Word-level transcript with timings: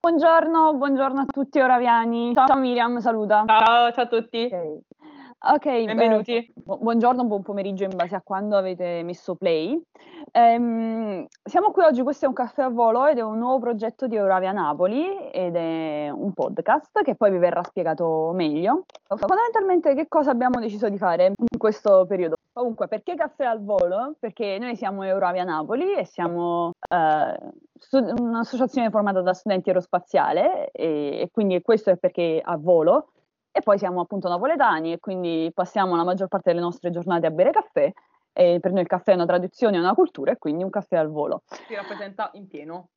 Buongiorno, 0.00 0.74
buongiorno 0.74 1.20
a 1.22 1.24
tutti 1.24 1.58
oraviani. 1.58 2.32
Ciao 2.34 2.56
Miriam, 2.56 2.98
saluta. 2.98 3.44
Ciao, 3.46 3.90
ciao 3.92 4.04
a 4.04 4.06
tutti. 4.06 4.44
Ok, 4.44 5.54
okay 5.54 5.84
benvenuti. 5.84 6.36
Eh, 6.36 6.52
buongiorno, 6.54 7.24
buon 7.24 7.42
pomeriggio 7.42 7.84
in 7.84 7.94
base 7.94 8.14
a 8.14 8.22
quando 8.22 8.56
avete 8.56 9.02
messo 9.02 9.34
play. 9.34 9.80
Ehm, 10.32 11.26
siamo 11.42 11.70
qui 11.70 11.82
oggi, 11.82 12.02
questo 12.02 12.26
è 12.26 12.28
un 12.28 12.34
caffè 12.34 12.62
a 12.62 12.68
volo 12.68 13.06
ed 13.06 13.18
è 13.18 13.22
un 13.22 13.38
nuovo 13.38 13.58
progetto 13.58 14.06
di 14.06 14.16
Euravia 14.16 14.52
Napoli 14.52 15.30
ed 15.30 15.56
è 15.56 16.08
un 16.10 16.32
podcast 16.32 17.02
che 17.02 17.14
poi 17.14 17.30
vi 17.32 17.38
verrà 17.38 17.62
spiegato 17.62 18.32
meglio. 18.34 18.84
Fondamentalmente 19.08 19.94
che 19.94 20.06
cosa 20.08 20.30
abbiamo 20.30 20.60
deciso 20.60 20.88
di 20.88 20.98
fare 20.98 21.32
in 21.36 21.58
questo 21.58 22.04
periodo? 22.06 22.35
Comunque, 22.56 22.88
perché 22.88 23.16
caffè 23.16 23.44
al 23.44 23.62
volo? 23.62 24.14
Perché 24.18 24.56
noi 24.58 24.76
siamo 24.76 25.02
Euravia 25.02 25.44
Napoli 25.44 25.92
e 25.92 26.06
siamo 26.06 26.70
eh, 26.88 27.38
un'associazione 28.18 28.88
formata 28.88 29.20
da 29.20 29.34
studenti 29.34 29.68
aerospaziale 29.68 30.70
e, 30.70 31.20
e 31.20 31.28
quindi 31.30 31.60
questo 31.60 31.90
è 31.90 31.98
perché 31.98 32.40
a 32.42 32.56
volo. 32.56 33.10
E 33.52 33.60
poi 33.60 33.76
siamo 33.76 34.00
appunto 34.00 34.30
napoletani 34.30 34.92
e 34.94 35.00
quindi 35.00 35.50
passiamo 35.52 35.96
la 35.96 36.04
maggior 36.04 36.28
parte 36.28 36.48
delle 36.48 36.62
nostre 36.62 36.90
giornate 36.90 37.26
a 37.26 37.30
bere 37.30 37.50
caffè. 37.50 37.92
E 38.32 38.58
per 38.58 38.72
noi 38.72 38.80
il 38.80 38.88
caffè 38.88 39.10
è 39.10 39.16
una 39.16 39.26
tradizione, 39.26 39.76
è 39.76 39.80
una 39.80 39.92
cultura 39.92 40.32
e 40.32 40.38
quindi 40.38 40.64
un 40.64 40.70
caffè 40.70 40.96
al 40.96 41.10
volo. 41.10 41.42
Si 41.66 41.74
rappresenta 41.74 42.30
in 42.32 42.46
pieno. 42.46 42.88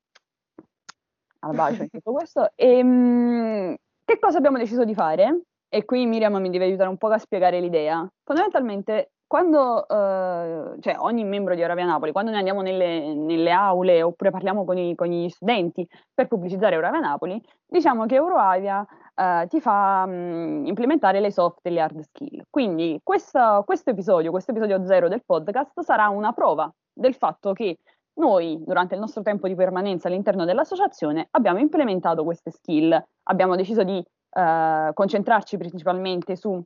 Al 1.39 1.53
bacio 1.53 1.81
in 1.81 1.89
tutto 1.89 2.13
questo. 2.13 2.51
E, 2.55 2.81
mh, 2.81 3.75
che 4.05 4.19
cosa 4.19 4.37
abbiamo 4.37 4.57
deciso 4.57 4.85
di 4.85 4.93
fare? 4.93 5.41
E 5.67 5.83
qui 5.83 6.05
Miriam 6.05 6.37
mi 6.37 6.49
deve 6.49 6.63
aiutare 6.63 6.87
un 6.87 6.97
po' 6.97 7.09
a 7.09 7.17
spiegare 7.17 7.59
l'idea. 7.59 8.09
Fondamentalmente 8.23 9.11
quando, 9.29 9.87
eh, 9.87 10.79
cioè 10.79 10.95
ogni 10.97 11.23
membro 11.23 11.53
di 11.53 11.61
Euravia 11.61 11.85
Napoli, 11.85 12.11
quando 12.11 12.31
noi 12.31 12.39
andiamo 12.39 12.63
nelle, 12.63 13.13
nelle 13.13 13.51
aule 13.51 14.01
oppure 14.01 14.31
parliamo 14.31 14.65
con, 14.65 14.75
i, 14.75 14.95
con, 14.95 15.05
gli 15.05 15.29
studenti 15.29 15.87
per 16.11 16.27
pubblicizzare 16.27 16.73
Euravia 16.73 16.99
Napoli, 16.99 17.39
diciamo 17.67 18.07
che 18.07 18.15
Euroavia 18.15 18.83
eh, 19.13 19.45
ti 19.47 19.61
fa 19.61 20.07
mh, 20.07 20.11
mm, 20.11 20.65
implementare 20.65 21.19
le 21.19 21.31
soft 21.31 21.59
e 21.61 21.69
le 21.69 21.79
hard 21.79 21.99
skill. 21.99 22.41
Quindi 22.49 22.99
questo, 23.03 23.61
questo 23.67 23.91
episodio, 23.91 24.31
questo 24.31 24.49
episodio 24.49 24.83
zero 24.83 25.07
del 25.07 25.21
podcast 25.23 25.79
sarà 25.81 26.09
una 26.09 26.33
prova 26.33 26.67
del 26.91 27.13
fatto 27.13 27.53
che 27.53 27.77
noi, 28.13 28.59
durante 28.65 28.95
il 28.95 28.99
nostro 28.99 29.21
tempo 29.21 29.47
di 29.47 29.53
permanenza 29.53 30.07
all'interno 30.07 30.43
dell'associazione, 30.43 31.27
abbiamo 31.29 31.59
implementato 31.59 32.23
queste 32.23 32.49
skill, 32.49 32.99
abbiamo 33.25 33.55
deciso 33.55 33.83
di 33.83 34.03
eh, 34.31 34.89
concentrarci 34.91 35.57
principalmente 35.57 36.35
su 36.35 36.59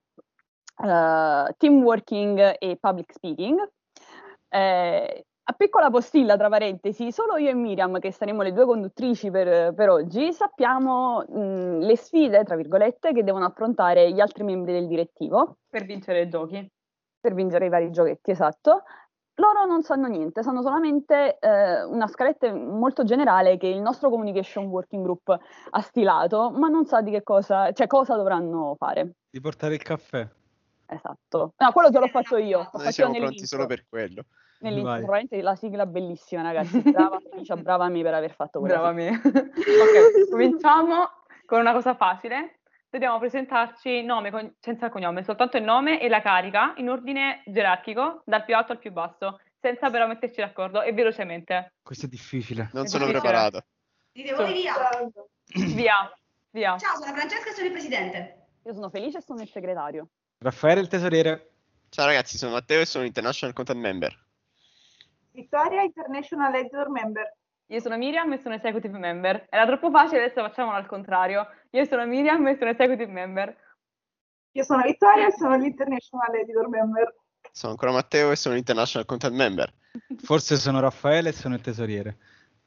uh, 0.77 1.53
team 1.57 1.83
working 1.83 2.55
e 2.59 2.77
public 2.79 3.11
speaking. 3.13 3.57
Eh, 4.49 5.25
a 5.45 5.53
piccola 5.53 5.89
postilla, 5.89 6.37
tra 6.37 6.47
parentesi, 6.47 7.11
solo 7.11 7.35
io 7.35 7.49
e 7.49 7.53
Miriam, 7.53 7.99
che 7.99 8.13
saremo 8.13 8.43
le 8.43 8.53
due 8.53 8.65
conduttrici 8.65 9.29
per, 9.29 9.73
per 9.73 9.89
oggi, 9.89 10.31
sappiamo 10.31 11.25
mh, 11.27 11.79
le 11.79 11.97
sfide, 11.97 12.43
tra 12.43 12.55
virgolette, 12.55 13.11
che 13.11 13.25
devono 13.25 13.45
affrontare 13.45 14.11
gli 14.13 14.21
altri 14.21 14.43
membri 14.43 14.71
del 14.71 14.87
direttivo. 14.87 15.57
Per 15.69 15.83
vincere 15.83 16.21
i 16.21 16.29
giochi. 16.29 16.65
Per 17.19 17.33
vincere 17.33 17.65
i 17.65 17.69
vari 17.69 17.91
giochetti, 17.91 18.31
esatto. 18.31 18.83
Loro 19.35 19.65
non 19.65 19.81
sanno 19.81 20.07
niente, 20.07 20.43
sanno 20.43 20.61
solamente 20.61 21.39
eh, 21.39 21.83
una 21.83 22.07
scaletta 22.07 22.53
molto 22.53 23.03
generale 23.03 23.57
che 23.57 23.67
il 23.67 23.81
nostro 23.81 24.09
Communication 24.09 24.67
Working 24.67 25.03
Group 25.03 25.27
ha 25.71 25.81
stilato, 25.81 26.51
ma 26.51 26.67
non 26.67 26.85
sa 26.85 27.01
di 27.01 27.11
che 27.11 27.23
cosa, 27.23 27.71
cioè 27.71 27.87
cosa 27.87 28.15
dovranno 28.15 28.75
fare. 28.77 29.15
Di 29.29 29.41
portare 29.41 29.73
il 29.73 29.81
caffè. 29.81 30.25
Esatto. 30.93 31.53
No, 31.57 31.71
quello 31.71 31.89
te 31.91 31.99
l'ho 31.99 32.07
fatto 32.07 32.37
io. 32.37 32.69
Noi 32.73 32.91
siamo 32.91 33.13
pronti 33.13 33.45
solo 33.45 33.65
per 33.65 33.85
quello. 33.87 34.25
Nell'intro, 34.59 34.93
probabilmente 34.95 35.41
la 35.41 35.55
sigla 35.55 35.85
bellissima, 35.85 36.41
ragazzi. 36.41 36.79
Brava 36.81 37.19
Felicia, 37.29 37.57
brava 37.57 37.85
a 37.85 37.89
me 37.89 38.01
per 38.01 38.13
aver 38.13 38.33
fatto 38.33 38.59
quello. 38.59 38.75
Brava 38.75 38.91
me. 38.93 39.09
ok, 39.19 40.29
cominciamo 40.31 41.09
con 41.45 41.59
una 41.59 41.73
cosa 41.73 41.95
facile. 41.95 42.59
Dobbiamo 42.89 43.17
presentarci 43.17 44.03
nome 44.03 44.29
con, 44.31 44.53
senza 44.59 44.89
cognome, 44.89 45.23
soltanto 45.23 45.57
il 45.57 45.63
nome 45.63 45.99
e 45.99 46.07
la 46.07 46.21
carica 46.21 46.73
in 46.77 46.89
ordine 46.89 47.41
gerarchico, 47.45 48.21
dal 48.23 48.45
più 48.45 48.55
alto 48.55 48.71
al 48.71 48.77
più 48.77 48.91
basso, 48.91 49.39
senza 49.59 49.89
però 49.89 50.07
metterci 50.07 50.41
d'accordo 50.41 50.83
e 50.83 50.93
velocemente. 50.93 51.73
Questo 51.81 52.05
è 52.05 52.09
difficile. 52.09 52.69
Non 52.71 52.85
È 52.85 52.87
sono 52.87 53.05
difficile. 53.05 53.31
preparato. 53.31 53.65
Dite 54.11 54.33
voi 54.33 54.53
via. 54.53 54.73
Via, 55.75 56.11
via. 56.51 56.77
Ciao, 56.77 56.95
sono 56.95 57.13
Francesca 57.13 57.49
e 57.49 57.53
sono 57.53 57.65
il 57.65 57.71
presidente. 57.73 58.45
Io 58.63 58.73
sono 58.73 58.89
Felice 58.89 59.17
e 59.17 59.21
sono 59.21 59.41
il 59.41 59.49
segretario. 59.49 60.07
Raffaele 60.43 60.81
il 60.81 60.89
tesoriere. 60.89 61.51
Ciao 61.87 62.05
ragazzi, 62.05 62.37
sono 62.37 62.51
Matteo 62.51 62.81
e 62.81 62.85
sono 62.85 63.05
International 63.05 63.55
Content 63.55 63.79
Member. 63.79 64.25
Vittoria 65.31 65.83
International 65.83 66.53
Editor 66.53 66.89
Member. 66.89 67.37
Io 67.67 67.79
sono 67.79 67.95
Miriam 67.95 68.33
e 68.33 68.39
sono 68.39 68.55
executive 68.55 68.97
member. 68.97 69.47
Era 69.49 69.65
troppo 69.65 69.89
facile, 69.89 70.25
adesso 70.25 70.41
facciamolo 70.41 70.75
al 70.75 70.85
contrario. 70.85 71.47
Io 71.69 71.85
sono 71.85 72.05
Miriam 72.05 72.45
e 72.47 72.57
sono 72.57 72.71
executive 72.71 73.09
member. 73.09 73.55
Io 74.51 74.63
sono 74.63 74.83
Vittoria 74.83 75.27
e 75.27 75.31
sono 75.31 75.55
l'International 75.55 76.35
Editor 76.35 76.67
Member. 76.67 77.15
Sono 77.49 77.71
ancora 77.71 77.93
Matteo 77.93 78.31
e 78.31 78.35
sono 78.35 78.57
International 78.57 79.07
Content 79.07 79.33
Member. 79.33 79.73
Forse 80.17 80.57
sono 80.57 80.81
Raffaele 80.81 81.29
e 81.29 81.33
sono 81.33 81.55
il 81.55 81.61
tesoriere. 81.61 82.17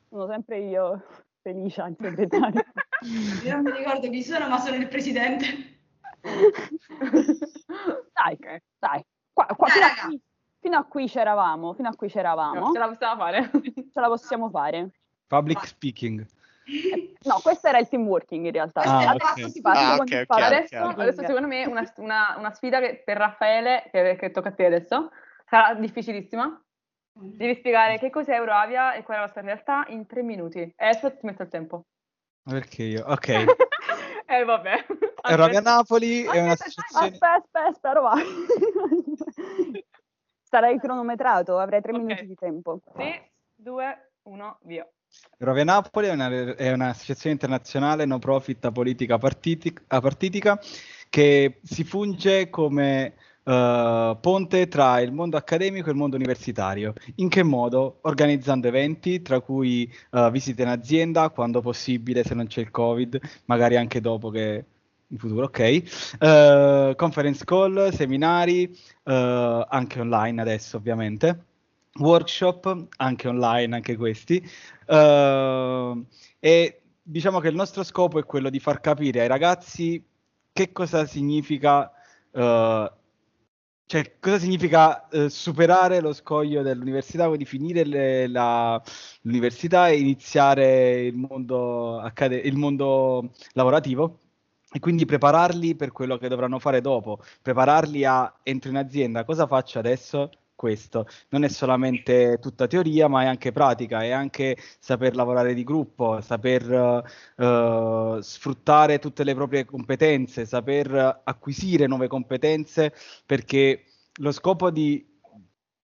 Sono 0.09 0.27
sempre 0.29 0.61
io, 0.61 1.05
Felicia, 1.43 1.87
il 1.87 1.97
segretario. 2.01 2.65
Io 3.45 3.53
non 3.53 3.63
mi 3.63 3.73
ricordo 3.73 4.09
chi 4.09 4.23
sono, 4.23 4.49
ma 4.49 4.59
sono 4.59 4.77
il 4.77 4.89
presidente. 4.89 5.76
dai, 8.13 8.37
dai. 8.79 9.05
Qua, 9.33 9.47
qua, 9.47 9.69
Dai, 9.69 9.75
fino, 9.75 9.87
a 9.87 10.07
qui, 10.07 10.21
fino 10.61 10.79
a 10.79 10.85
qui 10.85 11.07
c'eravamo, 11.09 11.75
fino 11.75 11.89
a 11.89 11.95
qui 11.95 12.09
c'eravamo. 12.09 12.73
Ce 12.73 12.79
la 12.79 12.89
possiamo 12.89 13.17
fare. 13.17 13.51
Ce 13.93 14.01
la 14.01 14.07
possiamo 14.09 14.51
fare. 14.51 14.91
Public 15.27 15.67
speaking. 15.67 16.27
Eh, 16.67 17.13
No, 17.27 17.41
questo 17.41 17.67
era 17.69 17.79
il 17.79 17.89
team 17.89 18.07
working 18.07 18.45
in 18.47 18.53
realtà. 18.53 18.83
Ah, 18.83 19.17
passo 19.17 19.49
Si 19.49 19.61
parte 19.61 19.81
Ah, 19.81 19.97
con 19.97 20.07
ok, 20.07 20.13
il 20.13 20.19
ok. 20.21 20.27
public 20.27 20.47
adesso, 20.47 20.77
adesso 21.01 21.23
secondo 21.27 21.49
me 21.49 21.67
una, 21.67 21.93
una- 21.97 22.35
una 22.39 22.53
sfida 22.53 22.79
che 22.81 23.03
per 23.05 23.17
Raffaele, 23.17 23.89
che, 23.91 24.17
che 24.17 24.31
tocca 24.31 24.51
a 24.51 24.53
te 24.53 24.67
adesso, 24.67 25.11
sarà 25.45 25.75
difficilissima. 25.75 26.61
Devi 27.19 27.55
spiegare 27.57 27.99
che 27.99 28.11
cos'è 28.11 28.35
Euravia 28.35 28.93
e 28.95 29.03
qual 29.03 29.17
è 29.19 29.21
la 29.21 29.29
sua 29.29 29.41
realtà 29.41 29.85
in 29.89 30.07
tre 30.07 30.23
minuti. 30.23 30.61
E 30.61 30.75
adesso 30.87 31.11
ti 31.17 31.27
metto 31.27 31.43
il 31.43 31.49
tempo. 31.49 31.87
Perché 32.45 32.83
io? 32.85 33.05
Ok. 33.07 33.27
eh 34.27 34.45
vabbè. 34.45 34.87
Eurovia 35.29 35.61
Napoli 35.61 36.23
è 36.23 36.27
Aspetta, 36.27 36.43
un'associazione... 36.45 37.07
Aspetta, 37.07 37.35
aspetta, 37.35 37.73
spero 37.73 38.03
va. 38.03 38.15
Sarei 40.43 40.79
cronometrato, 40.79 41.59
avrei 41.59 41.81
tre 41.81 41.93
Ok. 41.93 41.99
minuti 41.99 42.27
di 42.27 42.35
tempo. 42.35 42.81
3, 42.95 43.31
2, 43.57 44.11
1, 44.23 44.59
via. 44.63 44.89
Eurovia 45.39 45.65
Napoli 45.65 46.09
è, 46.09 46.13
una- 46.13 46.55
è 46.55 46.73
un'associazione 46.73 47.35
internazionale 47.35 48.05
no 48.05 48.19
profit 48.19 48.65
apolitica 48.65 49.19
partitic- 49.19 49.83
apartitica 49.89 50.59
che 51.09 51.61
si 51.63 51.85
funge 51.85 52.51
come 52.51 53.15
eh, 53.47 54.19
ponte 54.21 54.67
tra 54.69 55.01
il 55.01 55.13
mondo 55.13 55.37
accademico 55.37 55.89
e 55.89 55.93
il 55.93 55.97
mondo 55.97 56.17
universitario. 56.17 56.93
In 57.17 57.29
che 57.29 57.43
modo? 57.43 57.99
Organizzando 58.03 58.67
eventi, 58.67 59.23
tra 59.23 59.41
cui 59.41 59.91
eh, 60.11 60.31
visite 60.31 60.63
in 60.63 60.69
azienda, 60.69 61.31
quando 61.31 61.61
possibile, 61.61 62.25
se 62.25 62.35
non 62.35 62.49
c'è 62.49 62.61
il 62.61 62.71
Covid, 62.71 63.21
magari 63.45 63.77
anche 63.77 64.01
dopo 64.01 64.31
che 64.31 64.65
in 65.09 65.19
futuro, 65.19 65.45
ok. 65.45 65.59
Eh, 65.61 66.95
conference 66.97 67.45
call, 67.45 67.91
seminari, 67.91 68.77
anche 69.05 70.01
online 70.01 70.41
adesso 70.43 70.77
ovviamente. 70.77 71.45
Workshop, 71.99 72.89
anche 72.97 73.29
online, 73.29 73.77
anche 73.77 73.97
questi. 73.97 74.45
E 74.87 76.81
diciamo 77.03 77.39
che 77.39 77.49
il 77.49 77.55
nostro 77.55 77.85
scopo 77.85 78.19
è 78.19 78.25
quello 78.25 78.51
di 78.51 78.59
far 78.59 78.81
capire 78.81 79.21
ai 79.21 79.29
ragazzi 79.29 80.05
che 80.53 80.73
cosa 80.73 81.07
significa, 81.07 81.93
eh, 82.33 82.93
cioè 83.87 84.19
cosa 84.19 84.39
significa 84.39 85.09
eh, 85.09 85.29
superare 85.31 86.01
lo 86.01 86.13
scoglio 86.13 86.63
dell'università, 86.63 87.27
quindi 87.27 87.45
finire 87.45 87.85
le- 87.85 88.27
la- 88.29 88.83
l'università 89.23 89.89
e 89.89 89.99
iniziare 89.99 91.03
il 91.07 91.15
mondo, 91.17 91.99
accade- 92.01 92.37
il 92.39 92.57
mondo 92.57 93.31
lavorativo. 93.53 94.21
E 94.73 94.81
quindi 94.81 95.05
prepararli 95.07 95.77
per 95.77 95.93
quello 95.93 96.19
che 96.19 96.29
dovranno 96.29 96.59
fare 96.59 96.81
dopo, 96.81 97.21
prepararli 97.41 98.05
a 98.05 98.41
entro 98.43 98.69
in 98.71 98.77
azienda, 98.77 99.25
cosa 99.25 99.47
faccio 99.47 99.79
adesso? 99.79 100.31
Questo 100.57 101.07
non 101.29 101.45
è 101.45 101.49
solamente 101.49 102.39
tutta 102.41 102.67
teoria, 102.67 103.09
ma 103.09 103.23
è 103.23 103.27
anche 103.27 103.53
pratica, 103.53 104.03
è 104.03 104.11
anche 104.11 104.57
saper 104.79 105.15
lavorare 105.15 105.53
di 105.53 105.63
gruppo, 105.65 106.21
saper 106.23 107.05
eh, 107.37 108.19
sfruttare 108.23 108.99
tutte 108.99 109.23
le 109.23 109.35
proprie 109.35 109.67
competenze, 109.67 110.47
saper 110.47 111.21
acquisire 111.25 111.87
nuove 111.87 112.09
competenze, 112.09 112.95
perché 113.27 113.85
lo 114.21 114.33
scopo 114.33 114.71
di 114.71 115.07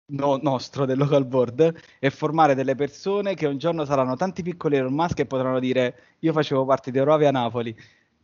no- 0.07 0.39
nostro 0.41 0.85
del 0.85 0.97
local 0.97 1.25
board 1.25 1.73
è 1.99 2.09
formare 2.09 2.55
delle 2.55 2.75
persone 2.75 3.35
che 3.35 3.47
un 3.47 3.57
giorno 3.57 3.85
saranno 3.85 4.15
tanti 4.15 4.43
piccoli 4.43 4.75
Elon 4.75 4.93
Musk 4.93 5.19
e 5.19 5.25
potranno 5.25 5.59
dire 5.59 6.15
io 6.19 6.33
facevo 6.33 6.65
parte 6.65 6.91
di 6.91 6.97
Eurovia 6.97 7.31
Napoli. 7.31 7.75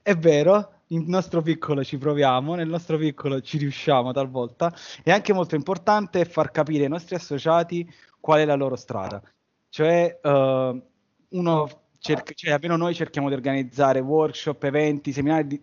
È 0.01 0.15
vero, 0.15 0.81
nel 0.97 1.07
nostro 1.07 1.41
piccolo 1.41 1.83
ci 1.83 1.97
proviamo, 1.97 2.55
nel 2.55 2.67
nostro 2.67 2.97
piccolo 2.97 3.41
ci 3.41 3.57
riusciamo 3.57 4.11
talvolta. 4.11 4.73
È 5.03 5.11
anche 5.11 5.33
molto 5.33 5.55
importante 5.55 6.25
far 6.25 6.51
capire 6.51 6.83
ai 6.83 6.89
nostri 6.89 7.15
associati 7.15 7.89
qual 8.19 8.39
è 8.39 8.45
la 8.45 8.55
loro 8.55 8.75
strada. 8.75 9.21
Cioè, 9.69 10.19
eh, 10.21 10.83
uno 11.29 11.69
cerc- 11.99 12.33
cioè, 12.33 12.51
almeno 12.51 12.75
noi 12.75 12.93
cerchiamo 12.93 13.29
di 13.29 13.33
organizzare 13.33 13.99
workshop, 13.99 14.63
eventi, 14.63 15.11
seminari 15.11 15.47
di- 15.47 15.61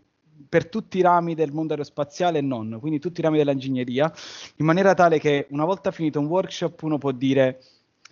per 0.49 0.69
tutti 0.69 0.99
i 0.99 1.03
rami 1.03 1.35
del 1.35 1.53
mondo 1.53 1.75
aerospaziale 1.75 2.39
e 2.39 2.43
non, 2.43 2.79
quindi 2.81 2.99
tutti 2.99 3.21
i 3.21 3.23
rami 3.23 3.37
dell'ingegneria, 3.37 4.11
in 4.57 4.65
maniera 4.65 4.95
tale 4.95 5.19
che 5.19 5.47
una 5.51 5.67
volta 5.67 5.91
finito 5.91 6.19
un 6.19 6.27
workshop 6.27 6.83
uno 6.83 6.97
può 6.99 7.13
dire 7.13 7.63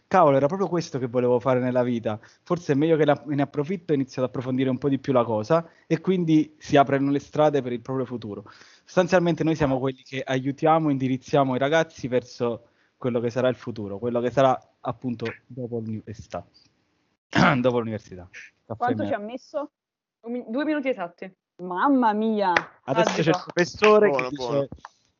cavolo, 0.08 0.37
era 0.37 0.46
proprio 0.46 0.69
questo 0.69 0.99
che 0.99 1.06
volevo 1.06 1.38
fare 1.38 1.60
nella 1.60 1.82
vita, 1.82 2.19
forse 2.43 2.72
è 2.72 2.75
meglio 2.75 2.96
che 2.96 3.05
la- 3.05 3.22
ne 3.26 3.43
approfitto 3.43 3.93
e 3.93 3.96
inizio 3.96 4.22
ad 4.22 4.28
approfondire 4.28 4.70
un 4.70 4.78
po' 4.78 4.88
di 4.88 4.99
più 4.99 5.12
la 5.12 5.22
cosa 5.22 5.69
e 5.87 6.00
quindi 6.00 6.55
si 6.58 6.76
aprono 6.76 7.10
le 7.10 7.19
strade 7.20 7.62
per 7.62 7.72
il 7.72 7.81
proprio 7.81 8.06
futuro. 8.06 8.44
Sostanzialmente 8.84 9.44
noi 9.44 9.55
siamo 9.55 9.78
quelli 9.78 10.02
che 10.02 10.22
aiutiamo, 10.22 10.88
indirizziamo 10.90 11.55
i 11.55 11.58
ragazzi 11.58 12.08
verso 12.08 12.69
quello 12.96 13.20
che 13.20 13.31
sarà 13.31 13.49
il 13.49 13.55
futuro, 13.55 13.99
quello 13.99 14.20
che 14.20 14.31
sarà 14.31 14.58
appunto 14.81 15.26
dopo 15.46 15.78
l'università. 15.78 16.44
dopo 17.60 17.78
l'università. 17.78 18.26
Caffè 18.66 18.76
Quanto 18.76 19.05
ci 19.05 19.10
merda. 19.10 19.25
ha 19.25 19.26
messo? 19.26 19.70
Mi- 20.22 20.44
due 20.49 20.64
minuti 20.64 20.88
esatti. 20.88 21.31
Mamma 21.62 22.12
mia! 22.12 22.52
Adesso 22.84 23.20
c'è 23.22 23.31
il 23.31 23.43
professore 23.44 24.08
Buono, 24.08 24.22
che 24.25 24.28
dice 24.31 24.46
buono. 24.49 24.69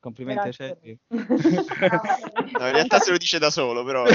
complimenti 0.01 0.49
a 0.49 0.51
Grazie. 0.51 0.99
No, 2.53 2.67
in 2.67 2.73
realtà 2.73 2.99
se 2.99 3.11
lo 3.11 3.17
dice 3.17 3.39
da 3.39 3.51
solo, 3.51 3.85
però. 3.85 4.05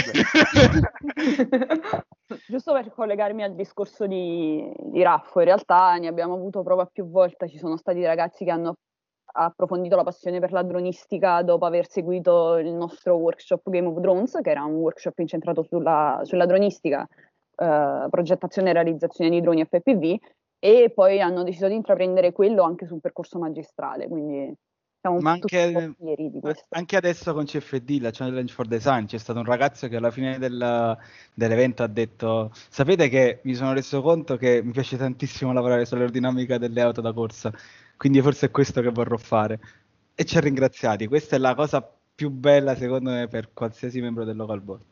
Giusto 2.48 2.74
per 2.74 2.92
collegarmi 2.92 3.44
al 3.44 3.56
discorso 3.56 4.08
di, 4.08 4.72
di 4.78 5.02
Raffo, 5.04 5.40
in 5.40 5.46
realtà 5.46 5.96
ne 5.98 6.08
abbiamo 6.08 6.34
avuto 6.34 6.64
prova 6.64 6.86
più 6.86 7.10
volte, 7.10 7.50
ci 7.50 7.58
sono 7.58 7.78
stati 7.78 8.04
ragazzi 8.04 8.44
che 8.46 8.52
hanno 8.52 8.76
approfondito 9.36 9.96
la 9.96 10.04
passione 10.04 10.40
per 10.40 10.52
la 10.52 10.62
dronistica 10.64 11.42
dopo 11.42 11.66
aver 11.66 11.90
seguito 11.90 12.58
il 12.58 12.72
nostro 12.74 13.16
workshop 13.16 13.70
Game 13.70 13.88
of 13.88 13.98
Drones, 14.00 14.40
che 14.42 14.50
era 14.50 14.64
un 14.64 14.76
workshop 14.76 15.18
incentrato 15.20 15.64
sulla, 15.64 16.22
sulla 16.24 16.46
dronistica, 16.46 17.08
eh, 17.56 18.08
progettazione 18.10 18.70
e 18.70 18.74
realizzazione 18.74 19.30
di 19.30 19.42
droni 19.42 19.66
FPV, 19.66 20.18
e 20.60 20.92
poi 20.94 21.20
hanno 21.20 21.44
deciso 21.44 21.68
di 21.68 21.76
intraprendere 21.76 22.32
quello 22.32 22.64
anche 22.64 22.86
su 22.86 22.94
un 22.94 23.00
percorso 23.00 23.38
magistrale, 23.40 24.08
quindi 24.08 24.54
siamo 25.04 25.20
Ma 25.20 25.32
anche-. 25.32 25.96
Anche 26.70 26.96
adesso 26.96 27.34
con 27.34 27.44
CFD, 27.44 28.00
la 28.00 28.12
Challenge 28.12 28.52
for 28.54 28.66
Design, 28.66 29.04
c'è 29.06 29.18
stato 29.18 29.40
un 29.40 29.46
ragazzo 29.46 29.90
che 29.90 29.98
alla 29.98 30.12
fine 30.12 30.40
del- 30.40 30.98
dell'evento 31.34 31.84
ha 31.84 31.88
detto: 31.88 32.52
Sapete 32.54 33.10
che 33.10 33.42
mi 33.44 33.54
sono 33.54 33.74
reso 33.74 34.02
conto 34.02 34.38
che 34.38 34.62
mi 34.64 34.72
piace 34.72 34.96
tantissimo 34.96 35.52
lavorare 35.52 35.86
sull'aerodinamica 35.86 36.58
delle 36.58 36.80
auto 36.82 37.02
da 37.02 37.12
corsa, 37.12 37.52
quindi 37.98 38.22
forse 38.22 38.46
è 38.46 38.52
questo 38.52 38.82
che 38.82 38.90
vorrò 38.90 39.18
fare. 39.18 39.60
E 40.16 40.24
ci 40.24 40.38
ha 40.38 40.40
ringraziati. 40.40 41.08
Questa 41.08 41.36
è 41.36 41.40
la 41.40 41.54
cosa 41.54 41.86
più 42.16 42.30
bella, 42.30 42.76
secondo 42.76 43.10
me, 43.10 43.28
per 43.28 43.50
qualsiasi 43.54 44.00
membro 44.00 44.24
del 44.24 44.38
local 44.38 44.62
board. 44.62 44.84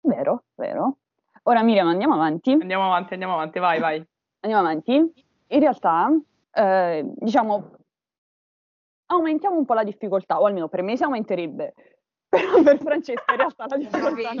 Vero, 0.00 0.44
vero. 0.54 0.96
Ora 1.42 1.62
Miriam, 1.62 1.88
andiamo 1.88 2.14
avanti. 2.14 2.52
Andiamo 2.52 2.86
avanti, 2.86 3.12
andiamo 3.12 3.34
avanti, 3.34 3.58
vai, 3.58 3.78
vai. 3.78 4.06
Andiamo 4.40 4.66
avanti. 4.66 4.92
In 4.94 5.60
realtà, 5.60 6.08
eh, 6.52 7.04
diciamo, 7.16 7.81
aumentiamo 9.12 9.56
un 9.56 9.64
po' 9.64 9.74
la 9.74 9.84
difficoltà, 9.84 10.40
o 10.40 10.46
almeno 10.46 10.68
per 10.68 10.82
me 10.82 10.96
si 10.96 11.02
aumenterebbe. 11.02 11.74
Però 12.32 12.62
per 12.62 12.78
Francesca 12.78 13.32
in 13.32 13.38
realtà 13.38 13.66
la 13.68 13.76
difficoltà 13.78 14.32
no. 14.32 14.40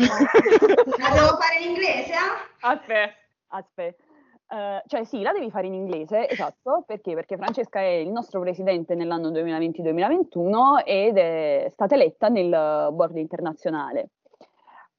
La 0.98 1.10
devo 1.14 1.36
fare 1.36 1.58
in 1.60 1.70
inglese? 1.70 2.14
Aspetta. 2.60 3.14
Aspetta. 3.48 4.04
Eh, 4.48 4.82
cioè 4.86 5.04
sì, 5.04 5.22
la 5.22 5.32
devi 5.32 5.50
fare 5.50 5.66
in 5.66 5.74
inglese, 5.74 6.28
esatto, 6.28 6.84
perché? 6.86 7.14
Perché 7.14 7.36
Francesca 7.36 7.80
è 7.80 7.86
il 7.86 8.10
nostro 8.10 8.40
presidente 8.40 8.94
nell'anno 8.94 9.30
2020-2021 9.30 10.82
ed 10.84 11.16
è 11.16 11.68
stata 11.70 11.94
eletta 11.94 12.28
nel 12.28 12.50
board 12.92 13.16
internazionale. 13.16 14.10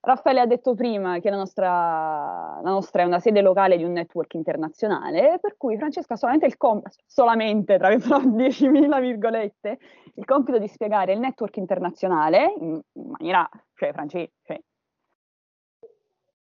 Raffaele 0.06 0.42
ha 0.42 0.46
detto 0.46 0.76
prima 0.76 1.20
che 1.20 1.30
la 1.30 1.38
nostra, 1.38 2.60
la 2.62 2.70
nostra 2.70 3.04
è 3.04 3.06
una 3.06 3.22
sede 3.22 3.40
locale 3.40 3.78
di 3.78 3.86
un 3.86 3.94
network 3.94 4.34
internazionale, 4.34 5.40
per 5.40 5.56
cui 5.56 5.78
Francesca 5.78 6.16
ha 6.16 6.18
solamente 6.18 6.46
il 6.46 6.58
compito, 6.58 6.98
solamente 7.06 7.78
tra 7.78 7.88
10.000 7.88 9.00
virgolette, 9.00 9.80
il 10.16 10.26
compito 10.26 10.60
di 10.60 10.68
spiegare 10.68 11.14
il 11.14 11.20
network 11.20 11.56
internazionale 11.56 12.54
in, 12.60 12.82
in 12.92 13.10
maniera, 13.18 13.50
cioè 13.76 13.94
Francesca, 13.94 14.34
cioè, 14.44 14.60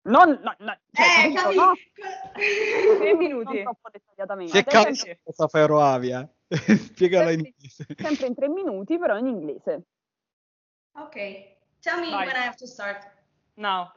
non, 0.06 0.30
no, 0.42 0.56
no, 0.58 0.78
cioè, 0.92 1.06
Eh, 1.28 1.34
capito, 1.34 1.42
capi- 1.42 1.56
no? 1.56 1.74
Tre 2.98 3.14
minuti. 3.14 3.54
Non 3.54 3.64
troppo 3.64 3.90
dettagliatamente. 3.92 4.52
È 4.52 4.64
sempre, 4.64 4.96
capito 4.96 5.20
cosa 5.24 5.48
fa 5.48 5.60
Euroavia? 5.60 6.28
Spiegala 6.50 7.32
in 7.32 7.46
inglese. 7.46 7.86
sempre 7.96 8.26
in 8.26 8.34
tre 8.34 8.50
minuti, 8.50 8.98
però 8.98 9.16
in 9.16 9.28
inglese. 9.28 9.84
Okay. 10.96 11.56
Tell 11.82 12.00
me 12.00 12.10
Vai. 12.10 12.26
when 12.26 12.36
I 12.36 12.46
have 12.46 12.56
to 12.58 12.66
start. 12.66 13.13
Now. 13.58 13.92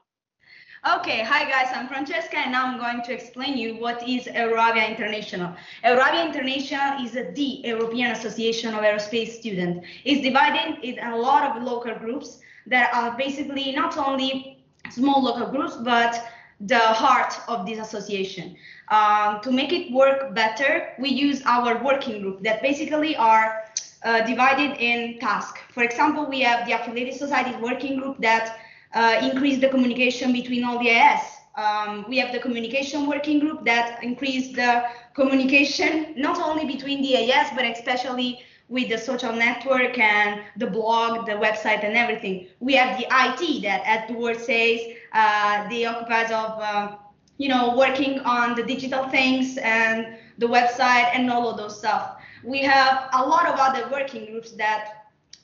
Okay, 0.98 1.22
hi 1.22 1.50
guys, 1.50 1.72
I'm 1.74 1.88
Francesca 1.88 2.36
and 2.36 2.52
now 2.52 2.66
I'm 2.66 2.78
going 2.78 3.02
to 3.04 3.12
explain 3.12 3.56
you 3.56 3.76
what 3.76 4.06
is 4.06 4.26
Euravia 4.26 4.86
International. 4.86 5.56
Euravia 5.82 6.26
International 6.26 7.02
is 7.02 7.16
a, 7.16 7.32
the 7.32 7.62
European 7.64 8.10
Association 8.10 8.74
of 8.74 8.80
Aerospace 8.82 9.30
Students. 9.40 9.86
It's 10.04 10.20
divided 10.20 10.84
in 10.84 10.98
a 10.98 11.16
lot 11.16 11.56
of 11.56 11.62
local 11.62 11.94
groups 11.94 12.40
that 12.66 12.92
are 12.92 13.16
basically 13.16 13.72
not 13.72 13.96
only 13.96 14.62
small 14.90 15.22
local 15.22 15.46
groups, 15.46 15.76
but 15.76 16.22
the 16.60 16.78
heart 16.78 17.34
of 17.48 17.66
this 17.66 17.78
association. 17.78 18.56
Um, 18.88 19.40
to 19.40 19.50
make 19.50 19.72
it 19.72 19.90
work 19.90 20.34
better, 20.34 20.92
we 20.98 21.08
use 21.08 21.40
our 21.46 21.82
working 21.82 22.20
group 22.20 22.42
that 22.42 22.60
basically 22.60 23.16
are 23.16 23.64
uh, 24.04 24.20
divided 24.26 24.76
in 24.78 25.18
tasks. 25.18 25.60
For 25.72 25.82
example, 25.82 26.26
we 26.26 26.40
have 26.42 26.66
the 26.66 26.72
affiliated 26.72 27.14
societies 27.14 27.56
working 27.56 27.98
group 27.98 28.18
that 28.20 28.58
uh, 28.96 29.20
increase 29.22 29.60
the 29.60 29.68
communication 29.68 30.32
between 30.32 30.64
all 30.64 30.78
the 30.78 30.90
AS. 30.90 31.20
Um, 31.54 32.04
we 32.08 32.18
have 32.18 32.32
the 32.32 32.38
communication 32.38 33.06
working 33.06 33.38
group 33.38 33.64
that 33.64 34.02
increase 34.02 34.54
the 34.54 34.84
communication 35.14 36.14
not 36.16 36.38
only 36.38 36.64
between 36.64 37.02
the 37.02 37.30
AS 37.30 37.50
but 37.54 37.64
especially 37.64 38.40
with 38.68 38.88
the 38.88 38.98
social 38.98 39.32
network 39.32 39.98
and 39.98 40.40
the 40.56 40.66
blog, 40.66 41.26
the 41.26 41.32
website, 41.32 41.84
and 41.84 41.96
everything. 41.96 42.48
We 42.58 42.74
have 42.74 42.98
the 42.98 43.06
IT 43.08 43.62
that, 43.62 43.86
at 43.86 44.08
the 44.08 44.14
word 44.14 44.40
says, 44.40 44.80
uh, 45.12 45.68
the 45.68 45.86
occupies 45.86 46.32
of 46.32 46.60
um, 46.60 46.96
you 47.38 47.48
know 47.48 47.76
working 47.76 48.20
on 48.20 48.56
the 48.56 48.62
digital 48.62 49.08
things 49.08 49.58
and 49.58 50.16
the 50.38 50.46
website 50.46 51.10
and 51.14 51.30
all 51.30 51.50
of 51.50 51.58
those 51.58 51.78
stuff. 51.78 52.16
We 52.42 52.60
have 52.62 53.08
a 53.12 53.22
lot 53.22 53.46
of 53.46 53.58
other 53.58 53.88
working 53.90 54.26
groups 54.26 54.52
that 54.52 54.95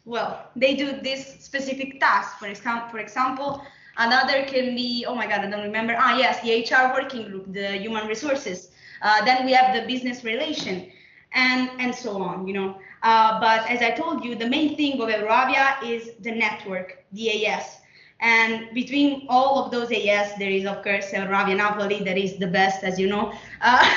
well, 0.04 0.50
they 0.56 0.74
do 0.74 1.00
this 1.00 1.36
specific 1.40 2.00
task. 2.00 2.38
For 2.38 2.46
example, 2.48 2.88
for 2.90 2.98
example, 2.98 3.62
another 3.98 4.42
can 4.44 4.74
be, 4.74 5.04
oh 5.06 5.14
my 5.14 5.26
God, 5.26 5.40
I 5.40 5.50
don't 5.50 5.62
remember. 5.62 5.94
Ah, 5.96 6.16
yes, 6.16 6.40
the 6.42 6.62
HR 6.62 6.92
working 6.92 7.28
group, 7.30 7.52
the 7.52 7.76
human 7.78 8.06
resources. 8.06 8.70
Uh, 9.00 9.24
then 9.24 9.44
we 9.44 9.52
have 9.52 9.74
the 9.74 9.86
business 9.86 10.24
relation, 10.24 10.90
and 11.34 11.70
and 11.78 11.94
so 11.94 12.22
on. 12.22 12.46
You 12.46 12.54
know. 12.54 12.78
Uh, 13.02 13.40
but 13.40 13.68
as 13.68 13.82
I 13.82 13.90
told 13.90 14.24
you, 14.24 14.34
the 14.36 14.48
main 14.48 14.76
thing 14.76 15.00
of 15.00 15.08
Euravia 15.08 15.82
is 15.82 16.12
the 16.20 16.30
network, 16.30 17.04
the 17.12 17.46
AS. 17.46 17.78
And 18.20 18.72
between 18.72 19.26
all 19.28 19.64
of 19.64 19.72
those 19.72 19.90
AS, 19.90 20.36
there 20.38 20.50
is 20.50 20.64
of 20.64 20.84
course 20.84 21.10
Euravia 21.10 21.56
Napoli, 21.56 22.04
that 22.04 22.16
is 22.16 22.36
the 22.36 22.46
best, 22.46 22.84
as 22.84 22.98
you 22.98 23.08
know. 23.08 23.32
Uh, 23.60 23.92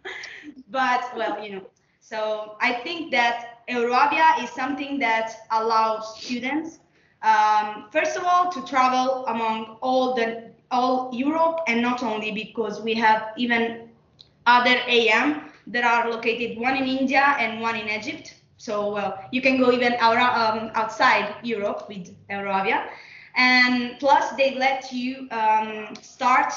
but 0.68 1.16
well, 1.16 1.42
you 1.42 1.52
know. 1.54 1.62
So 2.00 2.56
I 2.60 2.72
think 2.72 3.12
that 3.12 3.59
Euravia 3.70 4.42
is 4.42 4.50
something 4.50 4.98
that 4.98 5.32
allows 5.50 6.20
students, 6.20 6.80
um, 7.22 7.86
first 7.92 8.16
of 8.16 8.24
all, 8.24 8.50
to 8.50 8.64
travel 8.64 9.26
among 9.26 9.76
all 9.80 10.14
the 10.14 10.50
all 10.70 11.10
Europe, 11.12 11.60
and 11.66 11.82
not 11.82 12.02
only 12.02 12.30
because 12.30 12.80
we 12.80 12.94
have 12.94 13.32
even 13.36 13.88
other 14.46 14.76
AM 14.86 15.50
that 15.66 15.84
are 15.84 16.10
located 16.10 16.58
one 16.58 16.76
in 16.76 16.86
India 16.86 17.36
and 17.38 17.60
one 17.60 17.76
in 17.76 17.88
Egypt. 17.88 18.34
So 18.56 18.92
well, 18.92 19.18
you 19.32 19.42
can 19.42 19.58
go 19.58 19.72
even 19.72 19.94
um, 19.94 20.70
outside 20.74 21.34
Europe 21.42 21.88
with 21.88 22.14
Euravia, 22.28 22.88
and 23.34 23.98
plus 23.98 24.30
they 24.36 24.54
let 24.54 24.92
you 24.92 25.28
um, 25.30 25.94
start 26.00 26.52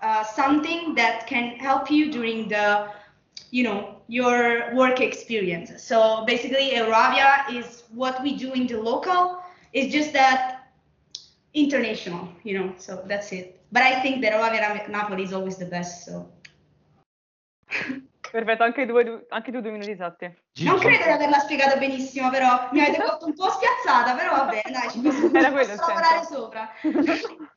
uh, 0.00 0.24
something 0.24 0.94
that 0.94 1.26
can 1.26 1.56
help 1.58 1.90
you 1.90 2.10
during 2.10 2.48
the 2.48 2.88
you 3.50 3.62
know 3.62 3.96
your 4.08 4.74
work 4.74 5.00
experience. 5.00 5.82
So 5.82 6.24
basically 6.26 6.72
Euravia 6.74 7.48
is 7.50 7.84
what 7.94 8.22
we 8.22 8.36
do 8.36 8.52
in 8.52 8.66
the 8.66 8.76
local. 8.80 9.38
It's 9.72 9.92
just 9.92 10.12
that 10.12 10.56
international 11.54 12.28
you 12.44 12.58
know 12.58 12.74
so 12.76 13.02
that's 13.06 13.32
it. 13.32 13.60
But 13.72 13.82
i 13.82 14.00
think 14.00 14.22
that 14.22 14.32
Euravia 14.32 14.88
Napoli 14.88 15.24
is 15.24 15.32
always 15.32 15.56
the 15.56 15.66
best 15.66 16.04
so. 16.04 16.30
Perfetto, 18.30 18.62
anche, 18.62 18.84
due, 18.84 19.24
anche 19.30 19.50
tu 19.50 19.60
due 19.60 19.70
minuti 19.70 19.90
esatti. 19.90 20.30
non 20.62 20.78
credo 20.78 21.04
di 21.04 21.10
averla 21.10 21.38
spiegata 21.38 21.78
benissimo 21.78 22.28
però 22.28 22.68
mi 22.72 22.80
avete 22.80 23.02
fatto 23.02 23.24
un 23.24 23.34
po' 23.34 23.48
spiazzata 23.48 24.14
però 24.14 24.36
vabbè 24.36 24.60
dai 24.70 24.90
ci 24.90 24.98
posso, 25.00 25.30
Era 25.34 25.46
ci 25.46 25.52
quello 25.52 25.72
il 25.72 25.78
posso 25.78 25.88
lavorare 25.88 26.24
sopra. 26.24 26.68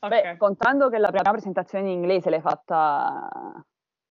Beh, 0.08 0.30
Ok. 0.30 0.36
contando 0.38 0.88
che 0.88 0.98
la 0.98 1.10
prima 1.10 1.30
presentazione 1.32 1.90
in 1.90 1.98
inglese 1.98 2.30
l'hai 2.30 2.40
fatta 2.40 3.28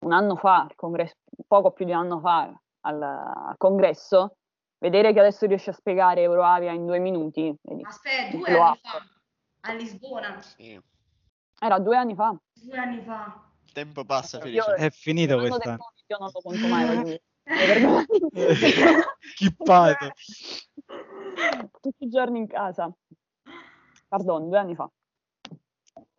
un 0.01 0.13
anno 0.13 0.37
fa, 0.37 0.63
al 0.63 0.75
congresso, 0.75 1.15
poco 1.47 1.73
più 1.73 1.85
di 1.85 1.93
un 1.93 1.99
anno 1.99 2.21
fa 2.21 2.53
al, 2.83 3.03
al 3.03 3.55
congresso, 3.57 4.37
vedere 4.79 5.13
che 5.13 5.21
adesso 5.21 5.47
riesci 5.47 5.71
a 5.71 5.73
spiegare 5.73 6.23
Euroavia 6.23 6.73
in 6.73 6.87
due 6.87 6.99
minuti, 6.99 7.55
vedi, 7.63 7.83
aspetta 7.85 8.37
due 8.37 8.49
anni 8.49 8.59
apro. 8.61 8.79
fa 8.83 9.05
a 9.61 9.73
Lisbona 9.75 10.41
Sì. 10.41 10.81
era 11.61 11.79
due 11.79 11.97
anni 11.97 12.15
fa. 12.15 12.37
due 12.55 12.77
anni 12.79 13.01
fa 13.03 13.43
tempo 13.73 14.05
passa, 14.05 14.39
Io- 14.39 14.63
Felice. 14.65 14.87
È 14.87 14.91
finito. 14.91 15.37
Covid 15.37 15.79
Io 16.07 16.17
non 16.19 16.31
lo 16.33 16.41
conto 16.41 16.67
mai. 16.69 17.21
Perdonami. 17.45 18.07
Schippato. 19.21 20.11
Tutti 21.81 22.05
i 22.05 22.09
giorni 22.09 22.39
in 22.39 22.47
casa. 22.49 22.91
Pardon, 24.09 24.49
due 24.49 24.59
anni 24.59 24.75
fa. 24.75 24.91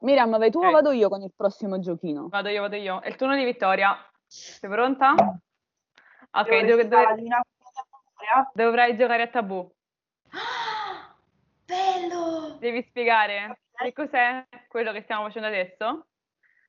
Miriam, 0.01 0.29
vai 0.38 0.50
tu 0.51 0.60
Ok. 0.60 0.68
o 0.68 0.72
vado 0.72 0.91
io 0.91 1.10
con 1.10 1.22
il 1.22 1.32
prossimo 1.36 1.79
giochino? 1.79 2.29
Vado 2.29 2.48
io, 2.50 2.62
vado 2.62 2.75
io. 2.75 3.01
È 3.01 3.08
il 3.10 3.15
turno 3.15 3.36
di 3.36 3.44
Vittoria. 3.44 3.98
Sei 4.25 4.70
pronta? 4.70 5.13
Ok, 6.32 6.50
Devo 6.63 6.84
dov- 6.84 7.25
dovrai 8.53 8.96
giocare 8.96 9.24
a 9.24 9.27
tabù. 9.27 9.70
Ah, 10.32 11.15
bello! 11.65 12.58
Devi 12.60 12.84
spiegare 12.84 13.62
che 13.75 13.94
cos'è 13.94 14.46
quello 14.68 14.91
che 14.91 15.01
stiamo 15.01 15.24
facendo 15.24 15.48
adesso, 15.48 16.08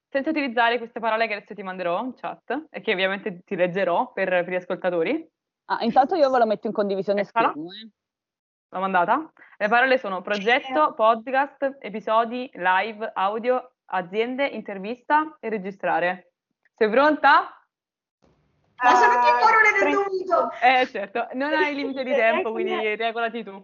senza 0.08 0.30
utilizzare 0.30 0.78
queste 0.78 0.98
parole 0.98 1.26
che 1.26 1.34
adesso 1.34 1.54
ti 1.54 1.62
manderò 1.62 2.02
in 2.02 2.14
chat 2.14 2.66
e 2.70 2.80
che 2.80 2.92
ovviamente 2.92 3.42
ti 3.44 3.54
leggerò 3.54 4.12
per, 4.12 4.28
per 4.28 4.48
gli 4.48 4.54
ascoltatori. 4.54 5.28
Ah, 5.66 5.82
intanto 5.84 6.14
io 6.16 6.30
ve 6.30 6.38
lo 6.38 6.46
metto 6.46 6.66
in 6.66 6.72
condivisione 6.72 7.20
Eccola. 7.20 7.50
schermo. 7.50 7.70
eh. 7.72 7.88
L'ho 8.72 8.78
mandata. 8.80 9.32
Le 9.58 9.68
parole 9.68 9.98
sono 9.98 10.22
progetto, 10.22 10.94
podcast, 10.94 11.78
episodi, 11.80 12.48
live, 12.54 13.10
audio, 13.14 13.72
aziende, 13.86 14.46
intervista 14.46 15.36
e 15.40 15.48
registrare. 15.48 16.32
Sei 16.76 16.88
pronta? 16.88 17.60
Ma 18.82 18.94
sono 18.94 19.12
Eh, 19.12 19.40
parole 19.40 19.70
del 19.70 19.80
tre- 19.80 19.90
Eh 19.90 19.92
dovuto! 19.92 20.50
certo, 20.90 21.28
non 21.32 21.52
hai 21.52 21.74
limite 21.74 22.04
di 22.04 22.12
tempo, 22.14 22.52
quindi 22.52 22.94
regolati 22.96 23.42
tu. 23.42 23.60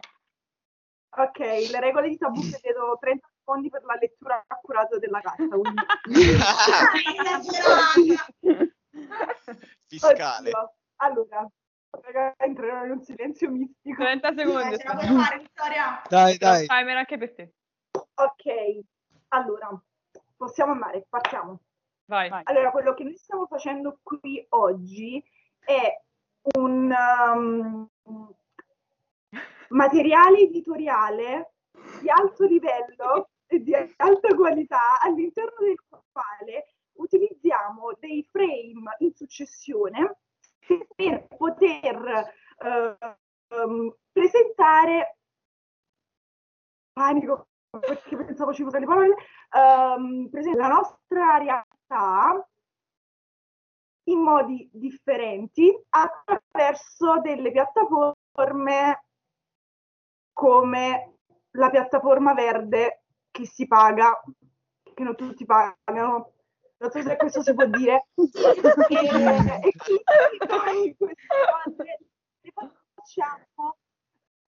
Ok, 1.18 1.38
le 1.38 1.80
regole 1.80 2.08
di 2.08 2.18
tabù 2.18 2.40
chiedo 2.40 2.98
30 3.00 3.26
secondi 3.38 3.70
per 3.70 3.84
la 3.84 3.96
lettura 3.98 4.44
accurata 4.46 4.98
della 4.98 5.20
carta. 5.20 5.56
Quindi... 5.56 5.82
Fiscale. 9.86 10.50
Oddio. 10.50 10.72
Allora, 10.96 11.46
raga, 12.02 12.34
entrerò 12.38 12.84
in 12.84 12.90
un 12.92 13.02
silenzio 13.02 13.50
mistico. 13.50 14.02
30 14.02 14.34
secondi. 14.34 14.74
Eh, 14.74 14.78
Ce 14.78 14.86
la 14.86 14.94
puoi 14.96 15.22
fare, 15.22 15.38
Vittoria? 15.38 16.02
Dai, 16.08 16.36
dai. 16.36 16.66
Timer 16.66 16.96
anche 16.96 17.18
per 17.18 17.34
te. 17.34 17.54
Ok, 18.14 18.80
allora, 19.28 19.82
possiamo 20.36 20.72
andare, 20.72 21.06
partiamo. 21.08 21.60
Vai. 22.06 22.28
Vai. 22.28 22.42
Allora, 22.44 22.70
quello 22.70 22.94
che 22.94 23.04
noi 23.04 23.16
stiamo 23.16 23.46
facendo 23.46 23.98
qui 24.02 24.44
oggi 24.50 25.22
è 25.58 26.00
un 26.56 26.94
um, 27.34 27.88
materiale 29.68 30.38
editoriale 30.38 31.54
di 32.00 32.08
alto 32.08 32.44
livello 32.44 33.30
e 33.46 33.60
di 33.60 33.74
alta 33.74 34.34
qualità 34.34 35.00
all'interno 35.00 35.56
del 35.60 35.78
quale 36.12 36.76
utilizziamo 36.94 37.92
dei 37.98 38.26
frame 38.30 38.96
in 38.98 39.12
successione 39.14 40.18
per 40.94 41.26
poter 41.26 42.34
eh, 42.58 42.96
ehm, 43.48 43.94
presentare 44.12 45.18
panico 46.92 47.48
perché 47.78 48.16
pensavo 48.16 48.54
ci 48.54 48.62
fossero 48.62 48.80
le 48.80 48.86
parole 48.86 49.16
ehm, 49.50 50.28
presentare 50.30 50.68
la 50.68 50.74
nostra 50.74 51.36
realtà 51.38 52.48
in 54.08 54.20
modi 54.20 54.68
differenti 54.72 55.72
attraverso 55.90 57.20
delle 57.20 57.50
piattaforme 57.50 59.04
come 60.32 61.18
la 61.52 61.70
piattaforma 61.70 62.34
verde 62.34 63.04
che 63.30 63.46
si 63.46 63.66
paga, 63.66 64.20
che 64.94 65.02
non 65.02 65.16
tutti 65.16 65.44
pagano. 65.44 66.32
Non 66.78 66.90
so 66.90 67.00
se 67.02 67.16
questo 67.16 67.42
si 67.42 67.54
può 67.54 67.66
dire. 67.66 68.08
e, 68.14 68.22
e 68.22 69.72
quindi 69.76 70.04
noi 70.48 70.96
queste 70.96 71.26
cose 71.64 71.98
le 72.40 72.52
facciamo 72.94 73.76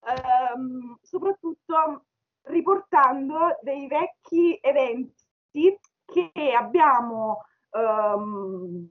ehm, 0.09 0.99
soprattutto 1.03 2.05
riportando 2.43 3.59
dei 3.63 3.87
vecchi 3.87 4.59
eventi 4.61 5.79
che 6.05 6.53
abbiamo 6.57 7.45
ehm, 7.71 8.89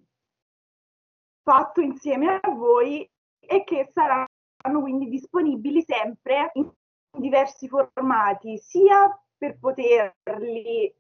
fatto 1.42 1.82
insieme 1.82 2.40
a 2.42 2.50
voi 2.52 3.10
e 3.40 3.64
che 3.64 3.90
saranno 3.92 4.82
quindi 4.82 5.08
disponibili 5.08 5.82
sempre 5.82 6.52
in 6.54 6.70
diversi 7.12 7.68
formati, 7.68 8.58
sia 8.58 9.10
per 9.38 9.58
poterli 9.58 10.94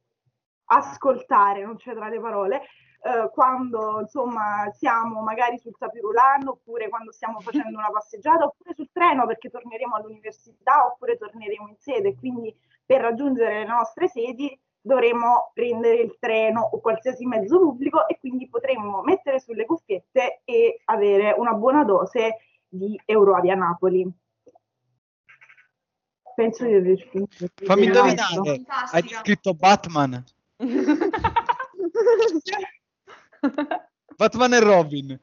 ascoltare, 0.67 1.63
non 1.63 1.77
c'è 1.77 1.93
tra 1.93 2.07
le 2.07 2.19
parole, 2.19 2.61
eh, 3.03 3.29
quando 3.31 4.01
insomma 4.01 4.69
siamo 4.73 5.21
magari 5.21 5.57
sul 5.59 5.77
tapirulan 5.77 6.47
oppure 6.47 6.89
quando 6.89 7.11
stiamo 7.11 7.39
facendo 7.39 7.77
una 7.77 7.91
passeggiata 7.91 8.45
oppure 8.45 8.73
sul 8.73 8.89
treno 8.91 9.25
perché 9.25 9.49
torneremo 9.49 9.95
all'università 9.95 10.85
oppure 10.85 11.17
torneremo 11.17 11.67
in 11.67 11.75
sede, 11.77 12.15
quindi 12.15 12.55
per 12.85 13.01
raggiungere 13.01 13.59
le 13.59 13.65
nostre 13.65 14.07
sedi 14.07 14.59
dovremo 14.81 15.51
prendere 15.53 15.97
il 15.97 16.17
treno 16.19 16.61
o 16.61 16.79
qualsiasi 16.79 17.25
mezzo 17.25 17.59
pubblico 17.59 18.07
e 18.07 18.17
quindi 18.19 18.47
potremo 18.47 19.01
mettere 19.03 19.39
sulle 19.39 19.65
cuffiette 19.65 20.41
e 20.45 20.81
avere 20.85 21.35
una 21.37 21.53
buona 21.53 21.83
dose 21.83 22.37
di 22.67 22.99
Euroavia 23.05 23.55
Napoli. 23.55 24.09
Penso 26.35 26.65
di 26.65 26.73
aver 26.73 26.99
finito. 27.09 27.47
Fammi 27.65 27.85
indovinare. 27.85 28.61
Hai 28.91 29.01
scritto 29.07 29.53
Batman. 29.53 30.23
Batman 34.17 34.53
e 34.53 34.59
Robin. 34.59 35.19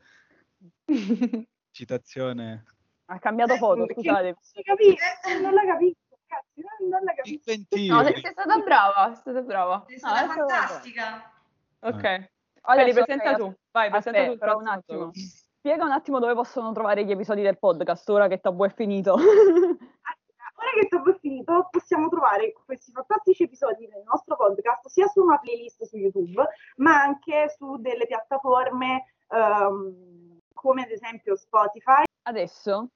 Citazione. 1.71 2.65
Ha 3.07 3.19
cambiato 3.19 3.57
foto, 3.57 3.87
scusate. 3.93 4.37
Non 4.55 4.63
capire, 4.65 4.97
non 5.43 5.53
la 5.55 5.65
capisco, 5.65 5.99
ragazzi, 6.29 6.61
non, 6.63 6.89
non 6.89 7.03
la 7.05 7.15
capisco. 7.15 7.51
Inventivi. 7.51 7.89
No, 7.89 8.03
sei 8.05 8.17
stata 8.19 8.59
brava, 8.59 9.07
sei 9.13 9.17
stata 9.17 9.41
brava. 9.43 9.85
Sei 9.87 9.97
Ah, 9.97 9.99
stata 9.99 10.27
vado. 10.27 10.49
fantastica. 10.49 11.33
Ok. 11.81 12.05
Adesso, 12.67 12.73
Feli, 12.79 12.93
presenta 12.93 13.31
ok, 13.33 13.37
tu. 13.37 13.55
Vai, 13.73 13.91
presenta 13.91 14.19
aspetta, 14.19 14.33
tu. 14.33 14.39
però 14.39 14.57
un 14.59 14.69
attimo. 14.69 15.11
Spiega 15.13 15.85
un 15.85 15.91
attimo 15.93 16.19
dove 16.19 16.35
possono 16.35 16.73
trovare 16.73 17.05
gli 17.05 17.11
episodi 17.11 17.43
del 17.43 17.59
podcast 17.59 18.09
ora 18.11 18.29
che 18.29 18.41
Tabù 18.41 18.65
è 18.65 18.73
finito. 18.73 19.17
Che 20.75 20.89
Tabù 20.89 21.11
è 21.13 21.19
finito, 21.21 21.69
possiamo 21.71 22.09
trovare 22.09 22.53
questi 22.65 22.91
fantastici 22.91 23.45
episodi 23.45 23.87
nel 23.87 24.03
nostro 24.05 24.35
podcast, 24.35 24.89
sia 24.89 25.07
su 25.07 25.23
una 25.23 25.39
playlist 25.39 25.85
su 25.85 25.97
YouTube, 25.97 26.45
ma 26.77 27.01
anche 27.01 27.49
su 27.57 27.77
delle 27.77 28.07
piattaforme 28.07 29.05
ehm, 29.29 30.41
come 30.53 30.83
ad 30.83 30.91
esempio 30.91 31.37
Spotify. 31.37 32.03
Adesso 32.23 32.89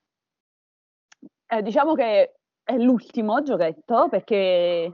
eh, 1.47 1.63
diciamo 1.63 1.95
che 1.95 2.35
è 2.65 2.77
l'ultimo 2.79 3.43
giochetto 3.43 4.09
perché 4.09 4.93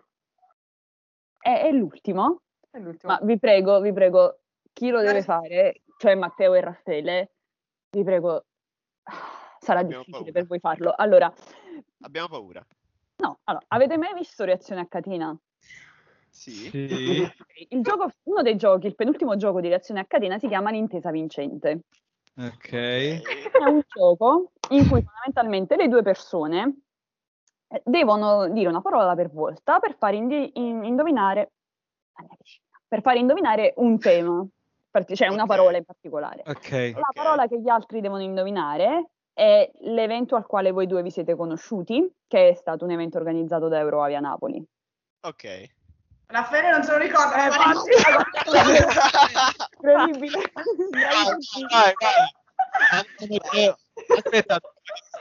è, 1.38 1.60
è 1.62 1.70
l'ultimo, 1.72 2.42
È 2.70 2.78
l'ultimo. 2.78 3.12
ma 3.12 3.18
vi 3.22 3.38
prego, 3.38 3.80
vi 3.80 3.94
prego, 3.94 4.40
chi 4.74 4.90
lo 4.90 5.00
deve 5.00 5.22
fare, 5.22 5.80
cioè 5.96 6.14
Matteo 6.16 6.52
e 6.52 6.60
Raffaele, 6.60 7.32
vi 7.90 8.04
prego, 8.04 8.44
ah, 9.04 9.56
sarà 9.58 9.80
Abbiamo 9.80 10.02
difficile 10.04 10.32
paura. 10.32 10.38
per 10.38 10.46
voi 10.46 10.58
farlo. 10.58 10.92
Allora, 10.94 11.32
Abbiamo 12.04 12.28
paura. 12.28 12.64
no, 13.16 13.38
allora, 13.44 13.64
avete 13.68 13.96
mai 13.96 14.12
visto 14.12 14.44
Reazione 14.44 14.82
a 14.82 14.86
Catena? 14.86 15.36
Sì. 16.28 16.68
Sì. 16.68 17.32
Il 17.70 17.80
gioco, 17.80 18.10
uno 18.24 18.42
dei 18.42 18.56
giochi, 18.56 18.88
il 18.88 18.94
penultimo 18.94 19.36
gioco 19.36 19.60
di 19.60 19.68
Reazione 19.68 20.00
a 20.00 20.04
Catena 20.04 20.38
si 20.38 20.46
chiama 20.46 20.70
L'intesa 20.70 21.10
vincente. 21.10 21.84
Ok. 22.36 22.72
È 22.72 23.64
un 23.66 23.80
gioco 23.86 24.50
in 24.70 24.88
cui 24.88 25.02
fondamentalmente 25.02 25.76
le 25.76 25.88
due 25.88 26.02
persone 26.02 26.80
eh, 27.68 27.80
devono 27.84 28.48
dire 28.48 28.68
una 28.68 28.82
parola 28.82 29.14
per 29.14 29.30
volta 29.30 29.78
per 29.78 29.96
far 29.96 30.12
indi- 30.14 30.50
in- 30.54 30.84
indovinare 30.84 31.52
per 32.86 33.00
far 33.00 33.16
indovinare 33.16 33.72
un 33.76 33.98
tema, 33.98 34.46
cioè 35.14 35.28
una 35.28 35.46
parola 35.46 35.76
in 35.76 35.84
particolare. 35.84 36.42
Ok. 36.46 36.92
La 36.94 37.10
parola 37.12 37.48
che 37.48 37.60
gli 37.60 37.68
altri 37.68 38.00
devono 38.00 38.22
indovinare 38.22 39.13
è 39.34 39.68
l'evento 39.80 40.36
al 40.36 40.46
quale 40.46 40.70
voi 40.70 40.86
due 40.86 41.02
vi 41.02 41.10
siete 41.10 41.34
conosciuti, 41.34 42.10
che 42.26 42.48
è 42.50 42.54
stato 42.54 42.84
un 42.84 42.92
evento 42.92 43.18
organizzato 43.18 43.68
da 43.68 43.78
Euroavia 43.80 44.20
Napoli. 44.20 44.64
Ok. 45.22 45.70
Raffaele 46.26 46.70
non 46.70 46.82
se 46.82 46.92
lo 46.92 46.98
ricorda. 46.98 47.44
Eh, 47.44 47.48
ma- 47.48 47.72
Incredibile. 49.82 50.40
Vai, 51.70 51.92
vai. 52.00 52.24
Perché- 53.28 53.76
Aspetta, 54.16 54.60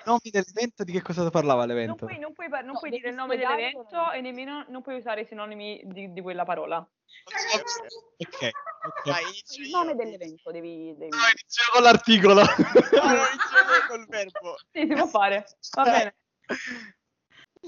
nomi 0.05 0.29
dell'evento 0.31 0.83
di 0.83 0.91
che 0.91 1.01
cosa 1.01 1.29
parlava 1.29 1.65
Non 1.65 1.75
l'evento? 1.75 2.05
puoi, 2.05 2.19
non 2.19 2.33
puoi 2.33 2.49
par- 2.49 2.63
non 2.63 2.73
No, 2.73 2.79
puoi 2.79 2.91
dire 2.91 3.09
il 3.09 3.15
nome 3.15 3.37
dell'evento 3.37 4.11
e 4.11 4.21
nemmeno 4.21 4.65
non 4.69 4.81
puoi 4.81 4.95
usare 4.97 5.21
i 5.21 5.25
sinonimi 5.25 5.81
di, 5.85 6.11
di 6.13 6.21
quella 6.21 6.43
parola. 6.45 6.77
Ok, 6.77 8.51
ok. 8.87 9.05
Dai, 9.05 9.23
inizio 9.23 9.63
Il 9.63 9.69
nome 9.69 9.95
dell'evento 9.95 10.51
devi... 10.51 10.93
devi- 10.97 11.09
No, 11.09 11.17
iniziamo 11.17 11.71
con 11.73 11.83
l'articolo. 11.83 12.41
Inizio 12.41 13.57
io 13.57 13.87
col 13.87 14.05
verbo. 14.07 14.55
Sì, 14.71 14.87
si 14.87 14.93
può 14.93 15.05
fare. 15.07 15.45
Va 15.75 15.83
bene. 15.83 16.15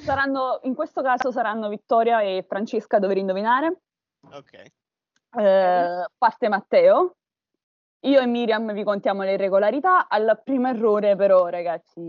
Saranno, 0.04 0.60
in 0.64 0.76
questo 0.76 1.02
caso 1.02 1.32
saranno 1.32 1.70
Vittoria 1.70 2.22
e 2.22 2.44
Francesca 2.48 2.98
a 2.98 3.00
dover 3.00 3.18
indovinare. 3.18 3.82
Ok. 4.32 4.54
Eh, 5.38 6.06
parte 6.18 6.50
Matteo. 6.50 7.16
Io 8.06 8.20
e 8.22 8.26
Miriam 8.28 8.72
vi 8.74 8.84
contiamo 8.84 9.24
le 9.24 9.34
irregolarità. 9.34 10.08
Al 10.08 10.40
primo 10.44 10.68
errore, 10.68 11.16
però, 11.16 11.48
ragazzi, 11.48 12.00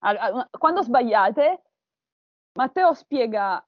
al- 0.00 0.16
al- 0.18 0.48
quando 0.50 0.82
sbagliate, 0.82 1.62
Matteo 2.58 2.92
spiega 2.92 3.64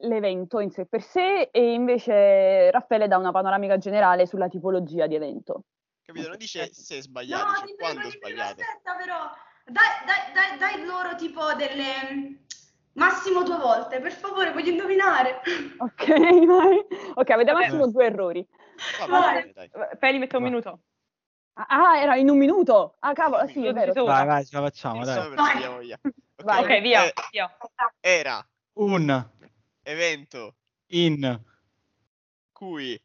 l'evento 0.00 0.58
in 0.58 0.70
sé 0.70 0.84
per 0.86 1.02
sé 1.02 1.48
e 1.52 1.72
invece 1.72 2.70
Raffaele 2.70 3.06
dà 3.08 3.16
una 3.16 3.30
panoramica 3.30 3.78
generale 3.78 4.26
sulla 4.26 4.48
tipologia 4.48 5.06
di 5.06 5.14
evento. 5.14 5.62
Capito? 6.04 6.28
Non 6.28 6.36
dice 6.36 6.68
se 6.72 6.96
No, 6.96 7.00
sbagliate, 7.02 7.44
cioè 7.58 7.74
prego, 7.76 7.76
quando 7.78 8.10
sbagliate. 8.10 8.62
aspetta 8.62 8.94
però. 8.96 9.30
Dai, 9.66 9.88
dai, 10.04 10.32
dai, 10.34 10.58
dai 10.58 10.84
loro 10.86 11.14
tipo 11.16 11.52
delle... 11.54 12.40
Massimo 12.96 13.42
due 13.42 13.58
volte, 13.58 14.00
per 14.00 14.12
favore, 14.12 14.52
voglio 14.52 14.70
indovinare. 14.70 15.42
Ok, 15.76 16.06
vai. 16.46 16.78
Ok, 17.14 17.30
avete 17.30 17.52
Vabbè. 17.52 17.64
massimo 17.66 17.86
due 17.90 18.06
errori. 18.06 18.48
Va 19.06 19.32
bene, 19.32 19.52
dai. 19.52 19.70
Feli 19.98 20.18
mette 20.18 20.36
un 20.36 20.42
Va. 20.42 20.48
minuto. 20.48 20.80
Ah, 21.54 21.98
era 21.98 22.16
in 22.16 22.28
un 22.28 22.36
minuto. 22.36 22.96
Ah, 23.00 23.12
cavolo, 23.14 23.46
sì, 23.46 23.64
è 23.64 23.72
vero. 23.72 23.92
Vai, 24.04 24.26
vai, 24.26 24.44
ce 24.44 24.54
la 24.56 24.62
facciamo, 24.62 25.04
dai. 25.04 25.56
via 25.56 25.70
voglia. 25.70 25.98
Ok, 26.02 26.44
Vai. 26.44 26.62
Ok, 26.62 26.80
via, 26.80 27.06
eh, 27.06 27.12
via. 27.30 27.56
Era 28.00 28.46
Un, 28.74 29.30
evento 29.82 30.56
in, 30.88 31.42
cui 32.52 33.00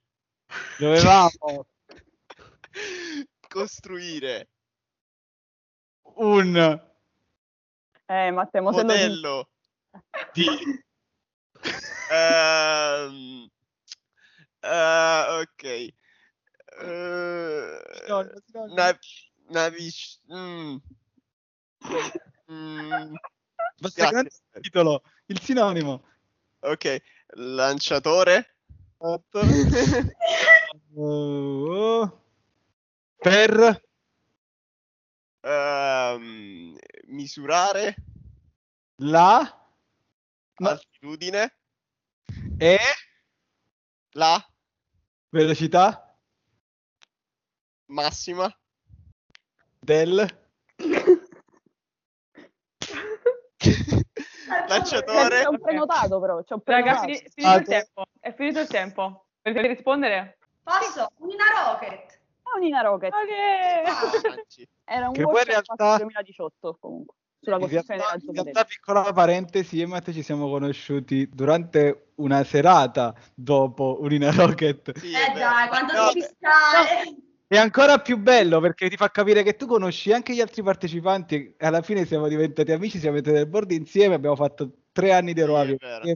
dovevamo, 0.78 1.66
costruire 3.48 4.50
un 6.16 6.90
Eh, 8.06 8.32
Matteo, 8.32 8.62
modello 8.64 9.50
di 10.34 10.44
Ehm, 12.12 13.48
eh, 14.62 15.42
ok. 15.42 15.64
Eh, 15.64 15.94
Sinonimo, 18.06 18.40
sinonimo. 18.46 18.76
na- 18.76 19.00
navic- 19.50 20.20
mm. 20.32 20.78
Mm, 22.52 23.14
il 23.74 24.62
titolo, 24.62 25.04
il 25.28 25.40
sinonimo. 25.42 26.04
Ok, 26.60 27.02
lanciatore. 27.36 28.56
Oh. 30.96 32.22
Per 33.18 33.82
Ehm, 35.44 36.78
misurare 37.08 37.96
la 38.98 39.40
No. 40.60 40.68
altitudine. 40.70 41.56
e 42.58 42.78
La 44.14 44.46
velocità 45.32 46.16
massima. 47.88 48.54
del 49.80 50.28
lanciatore. 54.68 55.42
C'è 55.42 55.48
un 55.48 55.60
prenotato 55.60 56.20
però, 56.20 56.44
c'è 56.44 56.54
un 56.54 56.62
Raga, 56.64 57.00
prenotato. 57.02 57.14
fini- 57.14 57.30
finito 57.34 57.56
il 57.56 57.62
Ah, 57.62 57.64
tempo. 57.64 58.04
È 58.20 58.34
finito 58.34 58.60
il 58.60 58.68
tempo. 58.68 59.26
Volete 59.42 59.68
rispondere? 59.68 60.38
Posso? 60.64 61.10
Una 61.18 61.46
rocket. 61.72 62.20
È 62.44 62.56
un 62.56 62.60
Nina 62.62 62.82
Rocket. 62.82 63.14
Ok. 63.14 64.36
Lanci. 64.36 64.68
Era 64.84 65.08
un 65.08 65.14
Che 65.14 65.24
poi 65.24 65.40
in 65.40 65.44
realtà- 65.46 65.76
fatto 65.76 65.98
2018 66.04 66.78
comunque, 66.80 67.16
sulla 67.40 67.56
in 67.56 67.62
costruzione 67.62 68.00
realtà, 68.02 68.26
in 68.26 68.34
realtà, 68.34 68.64
piccola 68.66 69.14
parentesi, 69.14 69.78
io 69.78 69.84
e 69.84 69.88
Matteo 69.88 70.14
ci 70.14 70.22
siamo 70.22 70.50
conosciuti 70.50 71.28
durante 71.30 72.11
una 72.22 72.44
serata 72.44 73.14
dopo 73.34 73.98
Urina 74.02 74.32
Rocket. 74.36 74.98
Sì, 74.98 75.12
è 75.14 75.32
Eh 75.32 75.40
dai, 75.40 75.68
quanto 75.68 75.94
No, 75.94 76.08
devi 76.14 76.22
stare? 76.22 77.16
È 77.48 77.58
ancora 77.58 78.00
più 78.00 78.18
bello 78.18 78.62
perché 78.62 78.90
ti 78.90 78.96
fa 78.96 79.10
capire 79.10 79.44
che 79.44 79.56
tu 79.56 79.66
conosci 79.66 80.14
anche 80.14 80.34
gli 80.34 80.40
altri 80.40 80.64
partecipanti 80.64 81.56
e 81.58 81.66
alla 81.66 81.82
fine 81.82 82.06
siamo 82.06 82.30
diventati 82.30 82.72
amici, 82.72 82.98
siamo 82.98 83.18
entrati 83.18 83.38
nel 83.40 83.48
board 83.48 83.72
insieme, 83.72 84.16
abbiamo 84.16 84.38
fatto 84.38 84.72
tre 84.94 85.12
anni 85.12 85.34
di 85.34 85.42
Sì, 85.42 85.48
vero. 85.48 85.72
insieme 85.72 86.16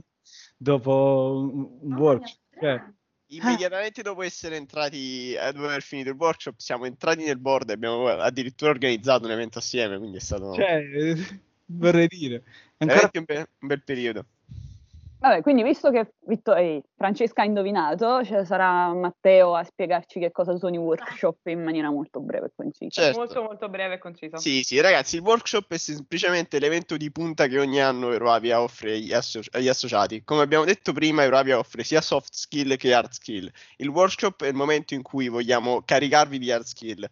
dopo 0.56 1.50
un, 1.52 1.78
un 1.82 1.88
Mamma 1.90 2.00
workshop. 2.02 2.38
Cioè, 2.58 2.82
Immediatamente 3.28 4.02
dopo 4.02 4.22
essere 4.22 4.54
entrati, 4.56 5.32
eh, 5.34 5.52
dopo 5.52 5.66
aver 5.66 5.82
finito 5.82 6.10
il 6.10 6.16
workshop, 6.16 6.54
siamo 6.58 6.86
entrati 6.86 7.24
nel 7.24 7.38
board 7.38 7.70
e 7.70 7.72
abbiamo 7.72 8.06
addirittura 8.06 8.70
organizzato 8.70 9.24
un 9.26 9.32
evento 9.32 9.58
assieme, 9.58 9.98
quindi 9.98 10.18
è 10.18 10.20
stato 10.20 10.54
cioè, 10.54 10.76
eh, 10.76 11.16
vorrei 11.66 12.06
dire, 12.06 12.44
è 12.76 12.84
ancora 12.84 13.10
un, 13.12 13.24
be- 13.24 13.48
un 13.58 13.68
bel 13.68 13.82
periodo. 13.82 14.24
Vabbè, 15.26 15.42
quindi 15.42 15.64
visto 15.64 15.90
che 15.90 16.12
Vitto- 16.26 16.54
eh, 16.54 16.82
Francesca 16.96 17.42
ha 17.42 17.44
indovinato, 17.44 18.24
ci 18.24 18.32
sarà 18.44 18.94
Matteo 18.94 19.56
a 19.56 19.64
spiegarci 19.64 20.20
che 20.20 20.30
cosa 20.30 20.56
sono 20.56 20.74
i 20.74 20.78
workshop 20.78 21.46
in 21.46 21.64
maniera 21.64 21.90
molto 21.90 22.20
breve 22.20 22.46
e 22.46 22.52
concisa. 22.54 23.02
Certo. 23.02 23.18
Molto 23.18 23.42
molto 23.42 23.68
breve 23.68 23.94
e 23.94 23.98
conciso. 23.98 24.36
Sì, 24.38 24.62
sì, 24.62 24.80
ragazzi, 24.80 25.16
il 25.16 25.22
workshop 25.22 25.72
è 25.72 25.78
semplicemente 25.78 26.60
l'evento 26.60 26.96
di 26.96 27.10
punta 27.10 27.48
che 27.48 27.58
ogni 27.58 27.80
anno 27.80 28.12
Eurovia 28.12 28.60
offre 28.60 28.92
agli, 28.92 29.12
asso- 29.12 29.40
agli 29.50 29.66
associati. 29.66 30.22
Come 30.22 30.42
abbiamo 30.42 30.64
detto 30.64 30.92
prima, 30.92 31.24
Eurovia 31.24 31.58
offre 31.58 31.82
sia 31.82 32.00
soft 32.00 32.32
skill 32.32 32.76
che 32.76 32.94
hard 32.94 33.10
skill. 33.10 33.50
Il 33.78 33.88
workshop 33.88 34.44
è 34.44 34.48
il 34.48 34.54
momento 34.54 34.94
in 34.94 35.02
cui 35.02 35.26
vogliamo 35.28 35.82
caricarvi 35.84 36.38
di 36.38 36.52
hard 36.52 36.64
skill 36.64 37.08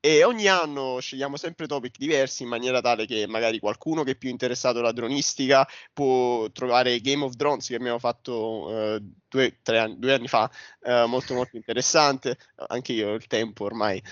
e 0.00 0.22
ogni 0.22 0.48
anno 0.48 0.98
scegliamo 1.00 1.36
sempre 1.36 1.66
topic 1.66 1.96
diversi 1.96 2.42
in 2.42 2.50
maniera 2.50 2.82
tale 2.82 3.06
che 3.06 3.26
magari 3.26 3.58
qualcuno 3.58 4.02
che 4.02 4.12
è 4.12 4.16
più 4.16 4.28
interessato 4.28 4.80
alla 4.80 4.92
dronistica 4.92 5.66
può 5.92 6.50
trovare 6.50 7.00
Game 7.00 7.24
of 7.24 7.32
Drones 7.32 7.53
che 7.58 7.74
abbiamo 7.76 7.98
fatto 7.98 8.94
eh, 8.96 9.02
due, 9.28 9.58
anni, 9.64 9.98
due 9.98 10.14
anni 10.14 10.28
fa, 10.28 10.50
eh, 10.82 11.04
molto 11.06 11.34
molto 11.34 11.56
interessante, 11.56 12.36
anche 12.68 12.92
io 12.92 13.10
ho 13.10 13.14
il 13.14 13.26
tempo 13.26 13.64
ormai. 13.64 14.02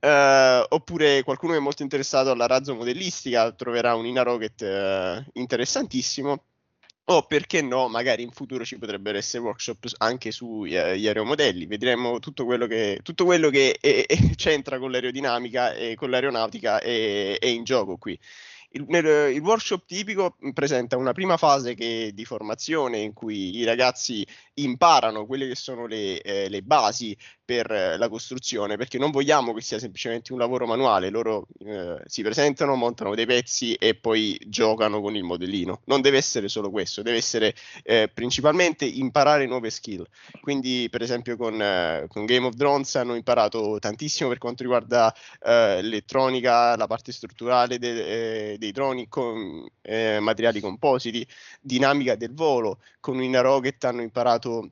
Eh, 0.00 0.66
oppure 0.68 1.22
qualcuno 1.22 1.52
che 1.52 1.58
è 1.58 1.62
molto 1.62 1.82
interessato 1.82 2.30
alla 2.30 2.46
razzo 2.46 2.74
modellistica 2.74 3.52
troverà 3.52 3.94
un 3.94 4.06
Ina 4.06 4.22
Rocket 4.22 5.26
interessantissimo. 5.34 6.44
O 7.06 7.26
perché 7.26 7.62
no, 7.62 7.88
magari 7.88 8.22
in 8.22 8.30
futuro 8.30 8.64
ci 8.64 8.78
potrebbero 8.78 9.18
essere 9.18 9.42
workshop 9.42 9.86
anche 9.98 10.30
sugli 10.30 10.76
aeromodelli. 10.76 11.66
Vedremo 11.66 12.20
tutto 12.20 12.44
quello 12.44 12.66
che, 12.68 13.00
tutto 13.02 13.24
quello 13.24 13.50
che 13.50 13.76
è- 13.80 14.06
è- 14.06 14.16
c'entra 14.36 14.78
con 14.78 14.90
l'aerodinamica 14.92 15.72
e 15.74 15.94
con 15.96 16.10
l'aeronautica 16.10 16.80
è, 16.80 17.38
è 17.38 17.46
in 17.46 17.64
gioco 17.64 17.96
qui. 17.98 18.16
Il, 18.74 18.84
nel- 18.88 19.34
il 19.34 19.40
workshop 19.42 19.84
tipico 19.84 20.36
presenta 20.54 20.96
una 20.96 21.12
prima 21.12 21.36
fase 21.36 21.74
che- 21.74 22.12
di 22.14 22.24
formazione 22.24 22.98
in 22.98 23.12
cui 23.12 23.56
i 23.58 23.64
ragazzi 23.64 24.26
imparano 24.54 25.26
quelle 25.26 25.46
che 25.46 25.54
sono 25.56 25.86
le, 25.86 26.20
eh, 26.22 26.48
le 26.48 26.62
basi 26.62 27.14
per 27.44 27.70
eh, 27.70 27.96
la 27.98 28.08
costruzione, 28.08 28.76
perché 28.78 28.96
non 28.98 29.10
vogliamo 29.10 29.52
che 29.52 29.60
sia 29.60 29.78
semplicemente 29.78 30.32
un 30.32 30.38
lavoro 30.38 30.66
manuale, 30.66 31.10
loro 31.10 31.46
eh, 31.66 32.00
si 32.06 32.22
presentano, 32.22 32.74
montano 32.74 33.14
dei 33.14 33.26
pezzi 33.26 33.74
e 33.74 33.94
poi 33.94 34.38
giocano 34.46 35.00
con 35.02 35.16
il 35.16 35.22
modellino. 35.24 35.82
Non 35.86 36.00
deve 36.00 36.16
essere 36.16 36.48
solo 36.48 36.70
questo, 36.70 37.02
deve 37.02 37.18
essere 37.18 37.54
eh, 37.82 38.08
principalmente 38.12 38.86
imparare 38.86 39.46
nuove 39.46 39.68
skill. 39.70 40.06
Quindi, 40.40 40.88
per 40.90 41.02
esempio, 41.02 41.36
con, 41.36 41.60
eh, 41.60 42.06
con 42.08 42.24
Game 42.24 42.46
of 42.46 42.54
Drones 42.54 42.94
hanno 42.96 43.14
imparato 43.14 43.78
tantissimo 43.78 44.28
per 44.30 44.38
quanto 44.38 44.62
riguarda 44.62 45.14
eh, 45.40 45.78
elettronica, 45.78 46.76
la 46.76 46.86
parte 46.86 47.12
strutturale 47.12 47.78
de- 47.78 48.52
eh, 48.52 48.58
dei 48.62 48.72
droni 48.72 49.08
con 49.08 49.66
eh, 49.82 50.18
materiali 50.20 50.60
compositi, 50.60 51.26
dinamica 51.60 52.14
del 52.16 52.32
volo. 52.32 52.80
Con 53.00 53.18
Wina 53.18 53.40
Rocket 53.40 53.82
hanno 53.84 54.02
imparato 54.02 54.70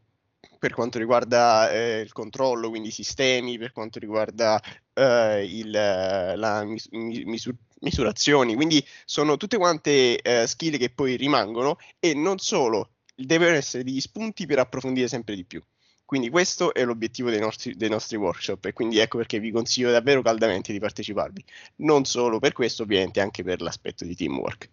per 0.59 0.72
quanto 0.74 0.98
riguarda 0.98 1.70
eh, 1.70 2.00
il 2.00 2.12
controllo, 2.12 2.68
quindi 2.68 2.88
i 2.88 2.92
sistemi, 2.92 3.59
per 3.59 3.72
quanto 3.72 3.98
riguarda 3.98 4.61
eh, 4.92 5.44
il, 5.44 5.70
la 5.70 6.64
mis- 6.64 6.88
mi- 6.90 7.24
misur- 7.24 7.57
misurazioni, 7.81 8.55
quindi 8.55 8.85
sono 9.05 9.37
tutte 9.37 9.57
quante 9.57 10.20
eh, 10.20 10.46
skill 10.46 10.76
che 10.76 10.90
poi 10.90 11.16
rimangono 11.16 11.79
e 11.98 12.14
non 12.14 12.38
solo, 12.38 12.96
devono 13.14 13.50
essere 13.55 13.85
degli 13.85 14.00
spunti 14.00 14.46
per 14.46 14.59
approfondire 14.59 15.09
sempre 15.09 15.35
di 15.35 15.44
più. 15.44 15.62
Quindi 16.11 16.29
questo 16.29 16.75
è 16.75 16.85
l'obiettivo 16.85 17.31
dei 17.31 17.38
nostri, 17.38 17.77
dei 17.77 17.88
nostri 17.88 18.16
workshop 18.16 18.64
e 18.64 18.73
quindi 18.73 18.99
ecco 18.99 19.16
perché 19.16 19.38
vi 19.38 19.53
consiglio 19.53 19.92
davvero 19.92 20.23
caldamente 20.23 20.73
di 20.73 20.81
parteciparvi. 20.81 21.44
Non 21.77 22.05
solo 22.05 22.40
per 22.40 22.53
questo, 22.53 22.83
ovviamente 22.83 23.20
anche 23.20 23.44
per 23.44 23.61
l'aspetto 23.61 24.05
di 24.05 24.16
teamwork. 24.16 24.68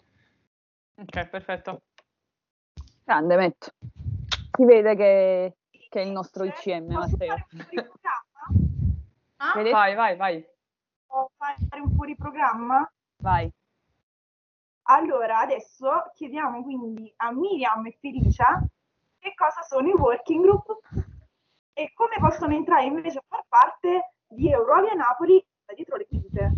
Ok, 0.96 1.28
perfetto. 1.28 1.82
Grande, 3.04 3.36
metto. 3.36 3.72
Si 4.52 4.66
vede 4.66 4.96
che, 4.96 5.58
che 5.70 6.02
è 6.02 6.04
il 6.04 6.10
nostro 6.10 6.44
ICM, 6.44 6.92
fare 6.92 7.12
Matteo. 7.12 7.36
Ah? 9.36 9.54
Vai, 9.62 9.94
vai, 9.94 10.16
vai. 10.16 10.44
Posso 11.06 11.30
fare 11.38 11.82
un 11.82 11.94
fuoriprogramma? 11.94 12.92
Vai. 13.18 13.48
Allora, 14.90 15.42
adesso 15.42 16.10
chiediamo 16.16 16.64
quindi 16.64 17.14
a 17.18 17.32
Miriam 17.32 17.86
e 17.86 17.96
Felicia 18.02 18.60
che 19.20 19.36
cosa 19.36 19.62
sono 19.62 19.88
i 19.88 19.94
working 19.94 20.42
group 20.42 20.80
e 21.78 21.92
come 21.94 22.16
possono 22.20 22.56
entrare 22.56 22.86
invece 22.86 23.20
a 23.20 23.24
far 23.28 23.44
parte 23.48 24.14
di 24.28 24.50
Eurovia 24.52 24.94
Napoli 24.94 25.44
da 25.64 25.76
dietro 25.76 25.96
le 25.96 26.08
quinte. 26.08 26.52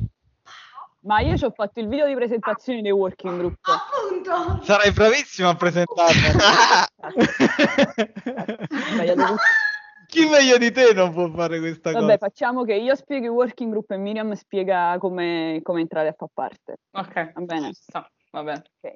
Ma 1.01 1.19
io 1.19 1.35
ci 1.35 1.43
ho 1.43 1.51
fatto 1.51 1.81
il 1.81 1.89
video 1.89 2.07
di 2.07 2.15
presentazione 2.15 2.81
dei 2.81 2.91
working 2.91 3.37
group. 3.37 3.57
Appunto. 3.63 4.63
Sarai 4.63 4.93
bravissimo 4.93 5.49
a 5.49 5.55
presentarla. 5.55 6.87
Tutto. 8.95 9.35
Chi 10.07 10.25
meglio 10.27 10.57
di 10.57 10.71
te 10.71 10.93
non 10.93 11.11
può 11.13 11.29
fare 11.29 11.59
questa 11.59 11.91
Vabbè, 11.91 12.03
cosa? 12.05 12.17
facciamo 12.17 12.63
che 12.63 12.73
io 12.75 12.95
spiego 12.95 13.25
i 13.25 13.29
working 13.29 13.69
group 13.71 13.91
e 13.91 13.97
Miriam 13.97 14.31
spiega 14.33 14.95
come, 14.99 15.59
come 15.61 15.81
entrare 15.81 16.07
a 16.07 16.15
far 16.17 16.29
parte. 16.33 16.77
Ok, 16.91 17.33
Va 17.33 17.41
bene. 17.41 17.73
sta, 17.73 18.09
va 18.31 18.43
bene. 18.43 18.63
Ok. 18.81 18.93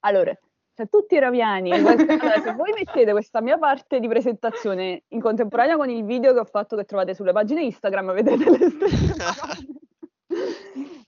Allora, 0.00 0.32
se 0.74 0.86
tutti 0.86 1.14
i 1.14 1.20
raviani, 1.20 1.70
allora, 1.72 1.96
se 1.96 2.52
voi 2.52 2.72
mettete 2.76 3.12
questa 3.12 3.40
mia 3.40 3.56
parte 3.58 4.00
di 4.00 4.08
presentazione 4.08 5.04
in 5.08 5.20
contemporanea 5.20 5.76
con 5.76 5.88
il 5.88 6.04
video 6.04 6.32
che 6.32 6.40
ho 6.40 6.44
fatto 6.44 6.76
che 6.76 6.84
trovate 6.84 7.14
sulle 7.14 7.32
pagine 7.32 7.62
Instagram, 7.62 8.12
vedete 8.12 8.50
le 8.50 8.70
stesse 8.70 9.14
cose. 9.16 9.73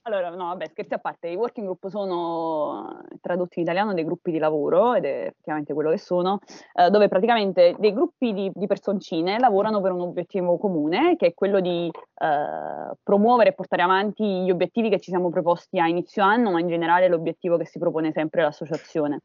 Allora, 0.07 0.29
no, 0.29 0.45
vabbè, 0.45 0.69
scherzi 0.69 0.93
a 0.93 0.99
parte, 0.99 1.27
i 1.27 1.35
working 1.35 1.65
group 1.65 1.89
sono 1.89 3.01
tradotti 3.19 3.59
in 3.59 3.65
italiano 3.65 3.93
dei 3.93 4.05
gruppi 4.05 4.31
di 4.31 4.37
lavoro, 4.37 4.93
ed 4.93 5.03
è 5.03 5.25
effettivamente 5.25 5.73
quello 5.73 5.89
che 5.89 5.97
sono, 5.97 6.39
eh, 6.75 6.89
dove 6.89 7.09
praticamente 7.09 7.75
dei 7.77 7.91
gruppi 7.91 8.31
di, 8.31 8.49
di 8.53 8.67
personcine 8.67 9.37
lavorano 9.37 9.81
per 9.81 9.91
un 9.91 9.99
obiettivo 9.99 10.57
comune, 10.57 11.17
che 11.17 11.27
è 11.27 11.33
quello 11.33 11.59
di 11.59 11.91
eh, 11.91 12.95
promuovere 13.03 13.49
e 13.49 13.53
portare 13.53 13.81
avanti 13.81 14.45
gli 14.45 14.49
obiettivi 14.49 14.87
che 14.87 15.01
ci 15.01 15.09
siamo 15.09 15.29
proposti 15.29 15.77
a 15.77 15.87
inizio 15.87 16.23
anno, 16.23 16.51
ma 16.51 16.61
in 16.61 16.69
generale 16.69 17.09
l'obiettivo 17.09 17.57
che 17.57 17.65
si 17.65 17.77
propone 17.77 18.13
sempre 18.13 18.43
l'associazione. 18.43 19.23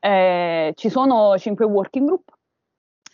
Eh, 0.00 0.72
ci 0.74 0.88
sono 0.88 1.36
cinque 1.36 1.66
working 1.66 2.06
group, 2.06 2.30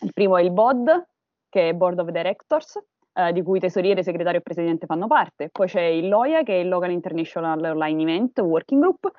il 0.02 0.12
primo 0.12 0.37
è 0.37 0.42
il 0.42 0.52
BOD, 0.52 1.07
che 1.48 1.70
è 1.70 1.74
Board 1.74 1.98
of 1.98 2.11
Directors, 2.11 2.80
eh, 3.14 3.33
di 3.33 3.42
cui 3.42 3.61
tesoriere, 3.61 4.03
segretario 4.03 4.40
e 4.40 4.42
presidente 4.42 4.87
fanno 4.87 5.07
parte. 5.07 5.50
Poi 5.50 5.66
c'è 5.66 5.83
il 5.83 6.09
LOIA, 6.09 6.42
che 6.42 6.55
è 6.55 6.61
il 6.61 6.68
Local 6.68 6.90
International 6.90 7.62
Online 7.64 8.03
Event 8.03 8.40
Working 8.40 8.81
Group. 8.81 9.11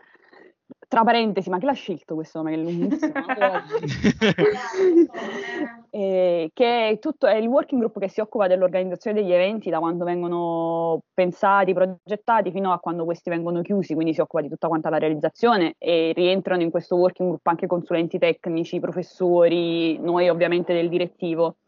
Tra 0.88 1.04
parentesi, 1.04 1.50
ma 1.50 1.58
chi 1.58 1.66
l'ha 1.66 1.74
scelto 1.74 2.16
questo 2.16 2.42
nome? 2.42 2.56
Che 2.56 2.60
è 2.60 2.64
lunghissimo. 2.64 3.14
Eh, 5.96 6.52
che 6.54 6.90
è, 6.90 7.00
tutto, 7.00 7.26
è 7.26 7.36
il 7.36 7.48
working 7.48 7.80
group 7.80 8.00
che 8.00 8.10
si 8.10 8.20
occupa 8.20 8.48
dell'organizzazione 8.48 9.22
degli 9.22 9.32
eventi 9.32 9.70
da 9.70 9.80
quando 9.80 10.04
vengono 10.04 11.04
pensati, 11.14 11.74
progettati 11.74 12.52
fino 12.52 12.74
a 12.74 12.80
quando 12.80 13.06
questi 13.06 13.30
vengono 13.30 13.62
chiusi, 13.62 13.94
quindi 13.94 14.14
si 14.14 14.20
occupa 14.20 14.44
di 14.44 14.50
tutta 14.50 14.68
quanta 14.68 14.90
la 14.90 14.98
realizzazione 14.98 15.76
e 15.78 16.12
rientrano 16.14 16.64
in 16.64 16.70
questo 16.70 16.98
working 16.98 17.30
group 17.30 17.48
anche 17.48 17.66
consulenti 17.66 18.18
tecnici, 18.18 18.82
professori, 18.82 19.98
noi 20.00 20.28
ovviamente 20.28 20.74
del 20.74 20.90
direttivo 20.90 21.60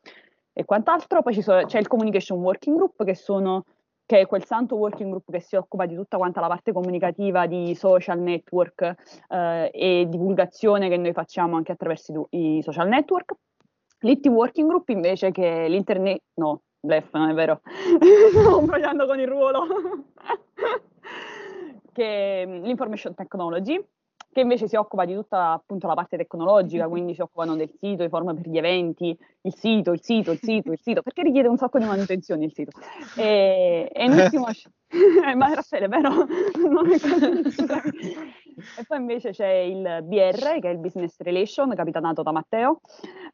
e 0.58 0.65
quant'altro. 0.65 1.22
Poi 1.22 1.39
so, 1.39 1.62
c'è 1.67 1.78
il 1.78 1.88
Communication 1.88 2.39
Working 2.39 2.76
Group, 2.76 3.04
che, 3.04 3.13
sono, 3.13 3.65
che, 4.08 4.22
è 4.22 4.26
quel 4.26 4.43
santo 4.43 4.76
working 4.76 5.12
group 5.12 5.30
che 5.30 5.39
si 5.39 5.56
occupa 5.56 5.86
di 5.86 5.93
tutta 5.93 6.17
quanta 6.17 6.41
la 6.41 6.48
parte 6.48 6.72
comunicativa 6.72 7.46
di 7.46 7.76
social 7.76 8.20
network 8.20 8.96
eh, 9.30 9.70
e 9.72 10.08
divulgazione 10.10 10.89
che 10.89 10.98
noi 10.98 11.13
facciamo 11.13 11.58
anche 11.58 11.74
attraverso 11.74 12.26
i, 12.32 12.58
i 12.58 12.62
social 12.63 12.88
network. 12.88 13.34
L'IT 14.00 14.26
Working 14.26 14.67
Group 14.67 14.89
invece 14.89 15.32
che 15.32 15.65
è 15.65 15.70
l'internet... 15.70 16.24
No, 16.36 16.62
blef, 16.80 17.13
non 17.13 17.30
è 17.30 17.34
vero. 17.36 17.62
Sto 18.32 18.62
sbagliando 18.62 19.06
con 19.06 19.20
il 19.20 19.28
ruolo. 19.28 19.67
che 21.93 22.41
è 22.41 22.46
l'Information 22.46 23.13
Technology, 23.13 23.80
che 24.38 24.43
invece 24.43 24.67
si 24.67 24.76
occupa 24.76 25.06
di 25.06 25.15
tutta 25.15 25.54
appunto 25.54 25.88
la 25.88 25.95
parte 25.95 26.15
tecnologica, 26.15 26.88
quindi 26.88 27.15
si 27.15 27.21
occupano 27.21 27.56
del 27.56 27.71
sito, 27.80 28.04
i 28.04 28.10
forum 28.10 28.36
per 28.36 28.47
gli 28.47 28.58
eventi, 28.58 29.17
il 29.41 29.56
sito, 29.56 29.91
il 29.91 30.04
sito, 30.04 30.32
il 30.32 30.39
sito, 30.39 30.71
il 30.71 30.80
sito, 30.80 31.02
perché 31.02 31.23
richiede 31.23 31.47
un 31.47 31.58
sacco 31.58 31.80
di 31.80 31.86
manutenzione 31.86 32.45
il 32.45 32.54
sito. 32.54 32.69
E, 33.15 33.89
e 33.91 34.06
in 34.06 34.12
ultimo, 34.12 34.45
ma 35.36 35.54
Raffaele, 35.54 35.88
vero? 35.88 36.10
Non 36.69 36.91
è 36.91 37.00
così. 37.00 38.15
E 38.80 38.84
poi 38.88 38.97
invece 39.00 39.32
c'è 39.32 39.50
il 39.50 40.00
BR, 40.04 40.60
che 40.60 40.69
è 40.69 40.69
il 40.69 40.80
Business 40.80 41.19
Relation, 41.19 41.73
capitanato 41.76 42.21
da 42.21 42.32
Matteo, 42.32 42.82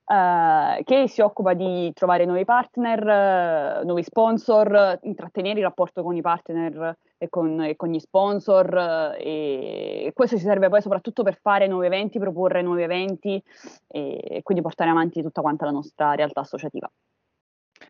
eh, 0.05 0.83
che 0.83 1.07
si 1.07 1.21
occupa 1.21 1.53
di 1.53 1.91
trovare 1.93 2.25
nuovi 2.25 2.45
partner, 2.45 3.07
eh, 3.07 3.83
nuovi 3.83 4.03
sponsor, 4.03 4.99
intrattenere 5.03 5.59
il 5.59 5.65
rapporto 5.65 6.01
con 6.01 6.15
i 6.15 6.21
partner 6.21 6.97
e 7.23 7.29
con, 7.29 7.61
e 7.63 7.75
con 7.77 7.89
gli 7.89 7.99
sponsor 7.99 9.15
e, 9.17 10.11
questo 10.13 10.37
ci 10.37 10.43
serve 10.43 10.67
poi 10.67 10.81
soprattutto 10.81 11.23
per 11.23 11.39
fare 11.41 11.67
nuovi 11.67 11.85
eventi, 11.85 12.19
proporre 12.19 12.61
nuovi 12.61 12.83
eventi 12.83 13.41
e, 13.87 14.41
quindi 14.43 14.61
portare 14.61 14.89
avanti 14.89 15.21
tutta 15.21 15.41
quanta 15.41 15.65
la 15.65 15.71
nostra 15.71 16.15
realtà 16.15 16.41
associativa. 16.41 16.91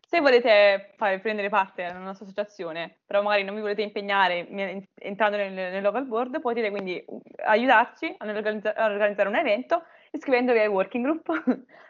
Se 0.06 0.22
volete 0.22 0.94
fare, 0.96 1.20
prendere 1.20 1.50
parte 1.50 1.86
a 1.86 1.92
una 1.92 2.06
nostra 2.06 2.26
associazione, 2.26 3.00
però 3.06 3.22
magari 3.24 3.44
non 3.44 3.56
vi 3.56 3.62
volete 3.62 3.82
impegnare 3.82 4.48
entrando 4.96 5.38
nel, 5.38 5.52
nel 5.52 5.82
local 5.82 6.06
board, 6.06 6.40
potete 6.40 6.70
quindi 6.70 7.04
aiutarci 7.46 8.16
a 8.18 8.26
organizzare 8.28 9.30
un 9.30 9.36
evento 9.36 9.84
iscrivendovi 10.12 10.60
ai 10.60 10.68
working 10.68 11.04
group. 11.04 11.26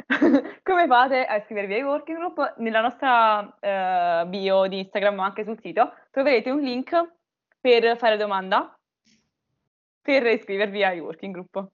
Come 0.64 0.88
fate 0.88 1.26
a 1.26 1.36
iscrivervi 1.36 1.74
ai 1.74 1.84
working 1.84 2.18
group? 2.18 2.56
Nella 2.58 2.82
nostra 2.82 3.56
eh, 3.60 4.26
bio 4.28 4.68
di 4.68 4.80
Instagram, 4.80 5.16
ma 5.16 5.26
anche 5.26 5.44
sul 5.44 5.60
sito, 5.60 5.94
troverete 6.12 6.50
un 6.50 6.62
link 6.62 6.92
per 7.64 7.96
fare 7.98 8.18
domanda 8.18 8.78
per 10.02 10.26
iscrivervi 10.26 10.84
ai 10.84 11.00
working 11.00 11.32
group. 11.32 11.66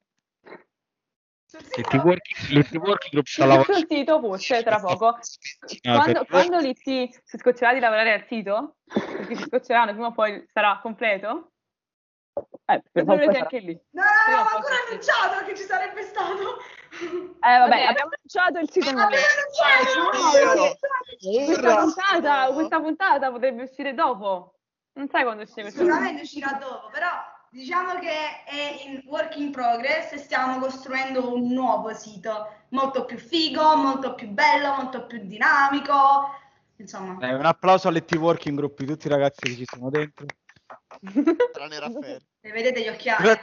L'IT 1.52 1.94
working, 2.04 2.76
working 2.76 3.12
group 3.12 3.26
sta 3.26 3.46
lavorando. 3.46 3.74
Sul 3.74 3.88
sito 3.90 4.20
forse 4.20 4.62
tra 4.62 4.80
poco. 4.80 5.18
Quando, 5.82 6.26
quando 6.26 6.60
l'IT 6.60 6.84
si 7.24 7.38
scoccerà 7.40 7.74
di 7.74 7.80
lavorare 7.80 8.14
al 8.14 8.26
sito, 8.28 8.76
perché 8.86 9.36
si 9.36 9.44
scocceranno 9.46 9.94
prima 9.94 10.08
o 10.08 10.12
poi 10.12 10.46
sarà 10.54 10.78
completo, 10.80 11.54
eh, 12.66 12.84
troverete 12.92 13.40
anche 13.40 13.58
lì. 13.58 13.82
No, 13.90 14.04
no, 14.04 14.36
no, 14.36 14.42
ancora 14.42 14.76
annunciato 14.88 15.46
che 15.46 15.56
ci 15.56 15.64
sarebbe 15.64 16.04
stato. 16.04 16.60
Eh, 17.02 17.40
vabbè, 17.40 17.68
vabbè. 17.68 17.82
abbiamo 17.82 18.12
annunciato 18.14 18.60
il 18.60 18.70
sito 18.70 18.92
nuovo. 18.92 19.16
Questa 21.46 21.78
puntata, 21.78 22.54
questa 22.54 22.80
puntata 22.80 23.32
potrebbe 23.32 23.64
uscire 23.64 23.96
dopo. 23.96 24.54
Non 25.00 25.08
sai 25.08 25.24
quando 25.24 25.44
uscirà 25.44 25.62
questa 25.62 25.80
Sicuramente 25.80 26.22
uscirà 26.24 26.58
dopo, 26.60 26.90
però 26.92 27.08
diciamo 27.50 27.98
che 28.00 28.44
è 28.44 28.84
in 28.86 29.02
work 29.06 29.38
in 29.38 29.50
progress 29.50 30.12
e 30.12 30.18
stiamo 30.18 30.60
costruendo 30.60 31.34
un 31.34 31.54
nuovo 31.54 31.94
sito 31.94 32.52
molto 32.70 33.06
più 33.06 33.18
figo, 33.18 33.78
molto 33.78 34.14
più 34.14 34.28
bello, 34.28 34.76
molto 34.76 35.06
più 35.06 35.20
dinamico. 35.20 35.94
Insomma. 36.76 37.18
Eh, 37.26 37.34
un 37.34 37.46
applauso 37.46 37.88
alle 37.88 38.04
T 38.04 38.14
Working 38.16 38.58
Group, 38.58 38.78
di 38.78 38.88
tutti 38.88 39.08
i 39.08 39.10
ragazzi 39.10 39.40
che 39.40 39.56
ci 39.56 39.66
sono 39.66 39.90
dentro. 39.90 40.26
Tranne 41.54 41.80
Raffaele. 41.80 42.22
Vedete 42.42 42.82
gli 42.82 42.90
occhiali. 42.90 43.40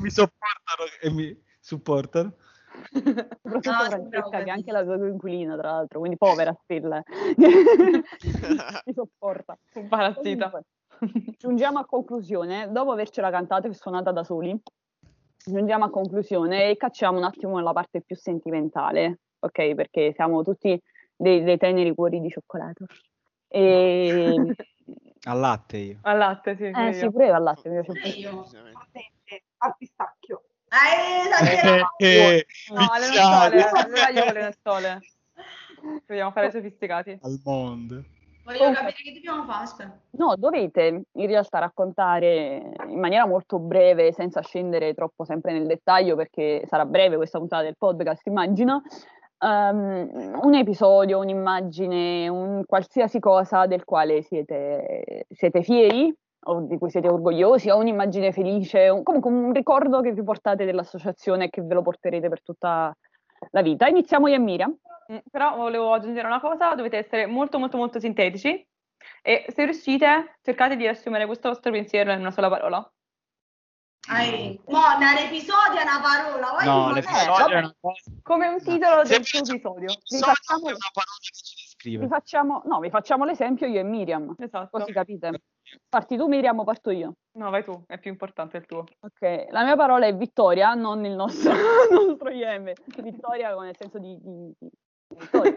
mi 0.00 0.10
sopportano 0.10 0.88
e 1.02 1.10
mi 1.10 1.44
supportano. 1.60 2.36
Soprattutto 3.42 4.18
No, 4.18 4.28
che 4.28 4.50
anche 4.50 4.72
la 4.72 4.82
tua 4.82 4.98
coinquilina, 4.98 5.56
tra 5.56 5.72
l'altro, 5.72 5.98
quindi 5.98 6.16
povera 6.16 6.56
stella. 6.62 7.02
mi 7.36 8.92
sopporta. 8.94 9.58
Imbarazzita. 9.74 10.50
Comunque, 10.50 10.64
giungiamo 11.38 11.78
a 11.78 11.84
conclusione, 11.86 12.70
dopo 12.70 12.92
avercela 12.92 13.30
cantata 13.30 13.68
e 13.68 13.74
suonata 13.74 14.12
da 14.12 14.24
soli, 14.24 14.58
giungiamo 15.44 15.84
a 15.84 15.90
conclusione 15.90 16.70
e 16.70 16.76
cacciamo 16.76 17.18
un 17.18 17.24
attimo 17.24 17.56
nella 17.56 17.72
parte 17.72 18.00
più 18.00 18.16
sentimentale, 18.16 19.20
ok? 19.38 19.74
Perché 19.74 20.12
siamo 20.14 20.42
tutti 20.42 20.80
dei, 21.14 21.42
dei 21.42 21.56
teneri 21.58 21.94
cuori 21.94 22.20
di 22.20 22.28
cioccolato. 22.28 22.84
E... 23.48 24.34
Al 25.28 25.40
latte 25.40 25.76
io. 25.78 25.98
Al 26.02 26.18
latte, 26.18 26.56
sì. 26.56 26.64
Eh 26.66 26.92
sì, 26.92 27.10
pure 27.10 27.26
io 27.26 27.34
al 27.34 27.42
latte 27.42 27.68
mi 27.68 27.82
piace 27.82 28.08
io. 28.16 28.46
Al 29.58 29.74
pistacchio. 29.76 30.44
Eh, 30.68 31.28
esagerato. 31.28 31.94
Eh, 31.98 32.46
No, 32.72 32.86
le 32.96 33.06
viziati. 33.08 33.56
nocciole, 33.56 34.32
le 34.32 34.42
nocciole. 34.42 35.00
Vogliamo 36.06 36.30
fare 36.30 36.50
sofisticati. 36.52 37.18
Al 37.22 37.40
mondo. 37.42 38.04
Voglio 38.46 38.72
capire 38.72 38.92
che 38.92 39.12
dobbiamo 39.12 39.42
fare, 39.42 39.64
aspetta. 39.64 39.98
No, 40.10 40.34
dovete 40.36 41.02
in 41.10 41.26
realtà 41.26 41.58
raccontare 41.58 42.72
in 42.88 42.98
maniera 43.00 43.26
molto 43.26 43.58
breve, 43.58 44.12
senza 44.12 44.40
scendere 44.40 44.94
troppo 44.94 45.24
sempre 45.24 45.52
nel 45.52 45.66
dettaglio, 45.66 46.14
perché 46.14 46.62
sarà 46.66 46.84
breve 46.86 47.16
questa 47.16 47.38
puntata 47.38 47.64
del 47.64 47.76
podcast, 47.76 48.24
immagino, 48.28 48.82
ehm, 49.38 50.38
un 50.42 50.54
episodio, 50.54 51.18
un'immagine, 51.18 52.28
un 52.28 52.62
qualsiasi 52.64 53.18
cosa 53.18 53.66
del 53.66 53.84
quale 53.84 54.22
siete, 54.22 55.26
siete 55.28 55.62
fieri 55.62 56.14
o 56.48 56.60
di 56.60 56.78
cui 56.78 56.90
siete 56.90 57.08
orgogliosi, 57.08 57.70
o 57.70 57.78
un'immagine 57.78 58.30
felice, 58.30 58.88
un- 58.88 59.02
comunque 59.02 59.32
un 59.32 59.52
ricordo 59.52 60.00
che 60.00 60.12
vi 60.12 60.22
portate 60.22 60.64
dell'associazione 60.64 61.46
e 61.46 61.50
che 61.50 61.62
ve 61.62 61.74
lo 61.74 61.82
porterete 61.82 62.28
per 62.28 62.42
tutta 62.42 62.96
la 63.50 63.62
vita. 63.62 63.86
Iniziamo 63.88 64.28
io 64.28 64.34
e 64.34 64.38
Miriam. 64.38 64.76
Mm, 65.12 65.18
Però 65.30 65.54
volevo 65.56 65.92
aggiungere 65.92 66.26
una 66.26 66.40
cosa, 66.40 66.74
dovete 66.74 66.96
essere 66.98 67.26
molto 67.26 67.58
molto 67.58 67.76
molto 67.76 68.00
sintetici 68.00 68.66
e 69.22 69.46
se 69.54 69.64
riuscite 69.64 70.38
cercate 70.42 70.74
di 70.76 70.82
riassumere 70.82 71.26
questo 71.26 71.48
vostro 71.48 71.70
pensiero 71.70 72.10
in 72.12 72.18
una 72.20 72.30
sola 72.32 72.48
parola. 72.48 72.90
Ai, 74.08 74.60
mo, 74.68 74.80
nell'episodio 74.98 75.80
è 75.80 75.82
una 75.82 76.00
parola, 76.00 76.54
poi 76.54 76.64
No, 76.64 76.90
è. 76.90 76.94
l'episodio 76.94 77.54
è 77.54 77.58
una 77.58 77.74
cosa. 77.80 78.10
Come 78.22 78.46
un 78.48 78.58
titolo 78.62 79.04
Se 79.04 79.14
del 79.16 79.24
suo 79.24 79.38
episodio. 79.40 79.86
Vi 80.08 80.18
facciamo- 80.18 80.68
è 80.68 80.72
una 80.72 80.90
parola 80.92 81.16
che 81.20 81.32
ci 81.32 81.96
Vi 81.98 82.06
facciamo, 82.08 82.62
no, 82.66 82.78
vi 82.80 82.90
facciamo 82.90 83.24
l'esempio 83.24 83.66
io 83.66 83.80
e 83.80 83.82
Miriam, 83.84 84.34
Esatto. 84.38 84.68
così 84.78 84.92
capite. 84.92 85.42
Parti 85.88 86.16
tu 86.16 86.26
Miriam 86.26 86.58
o 86.58 86.64
parto 86.64 86.90
io? 86.90 87.14
No, 87.32 87.50
vai 87.50 87.64
tu, 87.64 87.82
è 87.86 87.98
più 87.98 88.10
importante 88.10 88.56
il 88.56 88.66
tuo. 88.66 88.84
Ok, 89.00 89.46
la 89.50 89.64
mia 89.64 89.76
parola 89.76 90.06
è 90.06 90.14
vittoria, 90.14 90.74
non 90.74 91.04
il 91.04 91.14
nostro, 91.14 91.52
il 91.90 92.06
nostro 92.06 92.30
IM. 92.30 92.72
Vittoria 93.02 93.54
nel 93.56 93.76
senso 93.76 93.98
di, 93.98 94.18
di- 94.22 94.54
di- 94.58 94.70
vittoria. 95.08 95.54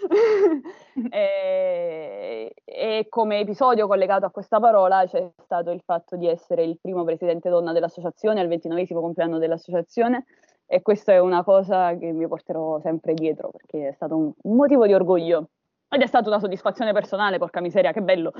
e, 1.10 2.52
e 2.64 3.06
come 3.08 3.40
episodio 3.40 3.86
collegato 3.86 4.24
a 4.26 4.30
questa 4.30 4.58
parola 4.58 5.04
c'è 5.06 5.30
stato 5.42 5.70
il 5.70 5.82
fatto 5.84 6.16
di 6.16 6.26
essere 6.26 6.64
il 6.64 6.78
primo 6.80 7.04
presidente 7.04 7.50
donna 7.50 7.72
dell'associazione, 7.72 8.40
al 8.40 8.48
ventinovesimo 8.48 9.00
compleanno 9.00 9.38
dell'associazione 9.38 10.24
e 10.66 10.82
questa 10.82 11.12
è 11.12 11.18
una 11.18 11.42
cosa 11.42 11.96
che 11.96 12.12
mi 12.12 12.26
porterò 12.28 12.80
sempre 12.80 13.12
dietro 13.12 13.50
perché 13.50 13.88
è 13.88 13.92
stato 13.92 14.16
un, 14.16 14.32
un 14.42 14.56
motivo 14.56 14.86
di 14.86 14.94
orgoglio 14.94 15.50
ed 15.88 16.02
è 16.02 16.06
stata 16.06 16.28
una 16.28 16.38
soddisfazione 16.38 16.92
personale, 16.92 17.38
porca 17.38 17.60
miseria, 17.60 17.92
che 17.92 18.00
bello. 18.00 18.32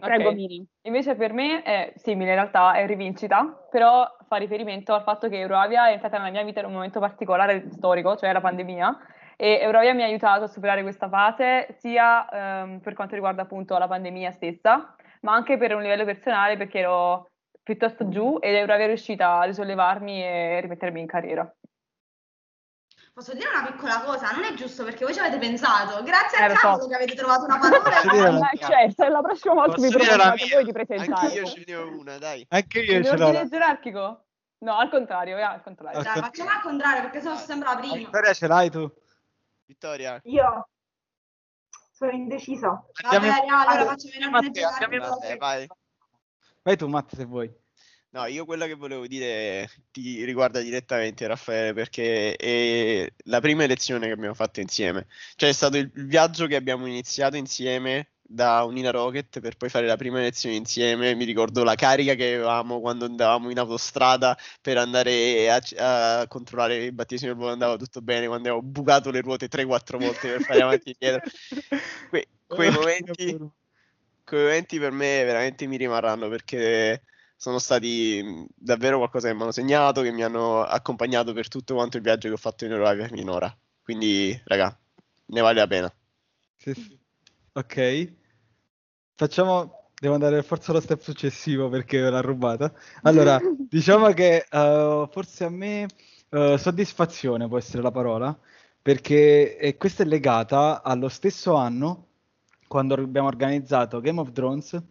Prego, 0.00 0.28
Ok. 0.28 0.34
Miri. 0.34 0.66
Invece 0.82 1.14
per 1.14 1.32
me 1.32 1.62
è 1.62 1.92
simile 1.96 2.30
in 2.30 2.36
realtà, 2.36 2.72
è 2.74 2.86
rivincita, 2.86 3.66
però 3.70 4.06
fa 4.26 4.36
riferimento 4.36 4.92
al 4.92 5.02
fatto 5.02 5.28
che 5.28 5.38
Eurovia 5.38 5.88
è 5.88 5.92
entrata 5.92 6.18
nella 6.18 6.30
mia 6.30 6.42
vita 6.42 6.60
in 6.60 6.66
un 6.66 6.72
momento 6.72 7.00
particolare 7.00 7.70
storico, 7.70 8.16
cioè 8.16 8.32
la 8.32 8.40
pandemia, 8.40 8.98
e 9.36 9.58
Eurovia 9.62 9.94
mi 9.94 10.02
ha 10.02 10.06
aiutato 10.06 10.44
a 10.44 10.48
superare 10.48 10.82
questa 10.82 11.08
fase 11.08 11.68
sia 11.78 12.28
ehm, 12.28 12.80
per 12.80 12.94
quanto 12.94 13.14
riguarda 13.14 13.42
appunto 13.42 13.78
la 13.78 13.88
pandemia 13.88 14.30
stessa, 14.32 14.94
ma 15.22 15.32
anche 15.32 15.56
per 15.56 15.74
un 15.74 15.82
livello 15.82 16.04
personale 16.04 16.56
perché 16.56 16.80
ero 16.80 17.30
piuttosto 17.62 18.08
giù 18.08 18.38
ed 18.40 18.54
Eurovia 18.54 18.84
è 18.84 18.88
riuscita 18.88 19.38
a 19.38 19.44
risollevarmi 19.44 20.22
e 20.22 20.60
rimettermi 20.60 21.00
in 21.00 21.06
carriera. 21.06 21.54
Posso 23.12 23.34
dire 23.34 23.48
una 23.48 23.70
piccola 23.70 24.00
cosa? 24.02 24.30
Non 24.30 24.44
è 24.44 24.54
giusto 24.54 24.84
perché 24.84 25.04
voi 25.04 25.12
ci 25.12 25.20
avete 25.20 25.38
pensato. 25.38 26.02
Grazie 26.02 26.38
Eh, 26.38 26.42
al 26.44 26.50
lo 26.52 26.56
so. 26.80 26.86
che 26.88 26.94
avete 26.94 27.14
trovato 27.14 27.44
una 27.44 27.58
parola. 27.58 28.38
Mia? 28.38 28.50
certo, 28.66 29.06
la 29.08 29.20
prossima 29.20 29.54
volta 29.54 29.74
Posso 29.74 29.88
vi 29.88 29.96
mia? 29.96 30.16
voi 30.16 30.36
di 30.36 30.54
Anche 30.54 30.72
presentare. 30.72 31.32
io 31.34 31.44
ce 31.46 31.64
ne 31.66 31.74
ho 31.74 31.88
una, 31.98 32.18
dai. 32.18 32.46
Anche 32.48 32.80
io 32.80 33.02
ce 33.04 33.16
l'ho. 33.16 33.26
ordine 33.26 33.48
gerarchico? 33.48 34.24
No, 34.58 34.76
al 34.78 34.90
contrario, 34.90 35.36
eh, 35.38 35.42
al 35.42 35.62
contrario. 35.62 36.02
Dai, 36.02 36.20
facciamo 36.20 36.50
al 36.50 36.60
contrario 36.60 37.02
perché 37.02 37.20
sennò 37.20 37.36
sembra 37.36 37.72
la 37.74 37.78
prima. 37.78 37.94
Vittoria 37.96 38.32
ce 38.32 38.46
l'hai 38.46 38.70
tu? 38.70 38.90
Vittoria. 39.66 40.20
Io 40.24 40.68
sono 41.92 42.10
indecisa. 42.12 42.68
Vabbè, 43.02 43.16
Andiamo- 43.28 43.58
allora 43.68 43.84
facciamo 43.86 44.14
in 44.14 44.34
ordine 44.34 44.60
Matteo, 44.62 44.98
gerarchico. 45.00 45.36
vai. 45.38 45.66
Vai 46.62 46.76
tu, 46.76 46.86
Matt, 46.88 47.14
se 47.14 47.24
vuoi. 47.24 47.50
No, 48.12 48.26
io 48.26 48.44
quello 48.44 48.66
che 48.66 48.74
volevo 48.74 49.06
dire 49.06 49.70
ti 49.92 50.24
riguarda 50.24 50.60
direttamente 50.60 51.28
Raffaele 51.28 51.72
perché 51.72 52.34
è 52.34 53.08
la 53.26 53.40
prima 53.40 53.62
elezione 53.62 54.06
che 54.06 54.12
abbiamo 54.12 54.34
fatto 54.34 54.58
insieme. 54.58 55.06
Cioè 55.36 55.50
è 55.50 55.52
stato 55.52 55.76
il 55.76 55.90
viaggio 55.94 56.48
che 56.48 56.56
abbiamo 56.56 56.86
iniziato 56.86 57.36
insieme 57.36 58.14
da 58.20 58.64
Unina 58.64 58.90
Rocket 58.90 59.38
per 59.38 59.56
poi 59.56 59.68
fare 59.68 59.86
la 59.86 59.96
prima 59.96 60.18
elezione 60.18 60.56
insieme. 60.56 61.14
Mi 61.14 61.24
ricordo 61.24 61.62
la 61.62 61.76
carica 61.76 62.14
che 62.14 62.34
avevamo 62.34 62.80
quando 62.80 63.04
andavamo 63.04 63.48
in 63.48 63.58
autostrada 63.60 64.36
per 64.60 64.76
andare 64.76 65.48
a, 65.48 66.20
a 66.20 66.26
controllare 66.26 66.84
il 66.86 66.92
battesimo 66.92 67.30
del 67.30 67.38
volo 67.38 67.52
andava 67.52 67.76
tutto 67.76 68.00
bene, 68.02 68.26
quando 68.26 68.48
abbiamo 68.48 68.68
bucato 68.68 69.12
le 69.12 69.20
ruote 69.20 69.46
3-4 69.46 69.98
volte 69.98 70.32
per 70.32 70.42
fare 70.42 70.62
avanti 70.62 70.90
e 70.90 70.96
indietro. 70.98 71.30
Que- 72.08 72.26
quei 72.48 72.70
momenti 72.74 73.38
quei 74.24 74.42
momenti 74.42 74.78
per 74.78 74.92
me 74.92 75.24
veramente 75.24 75.66
mi 75.66 75.76
rimarranno 75.76 76.28
perché 76.28 77.02
sono 77.40 77.58
stati 77.58 78.20
mh, 78.22 78.48
davvero 78.54 78.98
qualcosa 78.98 79.28
che 79.28 79.34
mi 79.34 79.40
hanno 79.40 79.50
segnato, 79.50 80.02
che 80.02 80.12
mi 80.12 80.22
hanno 80.22 80.62
accompagnato 80.62 81.32
per 81.32 81.48
tutto 81.48 81.72
quanto 81.72 81.96
il 81.96 82.02
viaggio 82.02 82.28
che 82.28 82.34
ho 82.34 82.36
fatto 82.36 82.66
in 82.66 82.72
Eurovia 82.72 83.08
finora. 83.08 83.50
Quindi, 83.82 84.38
raga, 84.44 84.78
ne 85.24 85.40
vale 85.40 85.60
la 85.60 85.66
pena. 85.66 85.94
Sì, 86.56 86.74
sì. 86.74 86.98
Ok. 87.52 88.12
Facciamo... 89.14 89.88
Devo 89.98 90.14
andare 90.14 90.42
forza 90.42 90.70
allo 90.70 90.80
step 90.80 91.00
successivo 91.00 91.70
perché 91.70 91.98
l'ha 92.00 92.20
rubata. 92.20 92.74
Allora, 93.02 93.38
diciamo 93.68 94.12
che 94.12 94.46
eh, 94.50 95.08
forse 95.10 95.44
a 95.44 95.50
me 95.50 95.86
eh, 96.28 96.58
soddisfazione 96.58 97.48
può 97.48 97.56
essere 97.56 97.82
la 97.82 97.90
parola, 97.90 98.38
perché 98.82 99.56
eh, 99.56 99.76
questa 99.78 100.02
è 100.02 100.06
legata 100.06 100.82
allo 100.82 101.08
stesso 101.08 101.54
anno 101.54 102.08
quando 102.66 102.94
abbiamo 102.94 103.28
organizzato 103.28 104.00
Game 104.00 104.20
of 104.20 104.32
Thrones, 104.32 104.82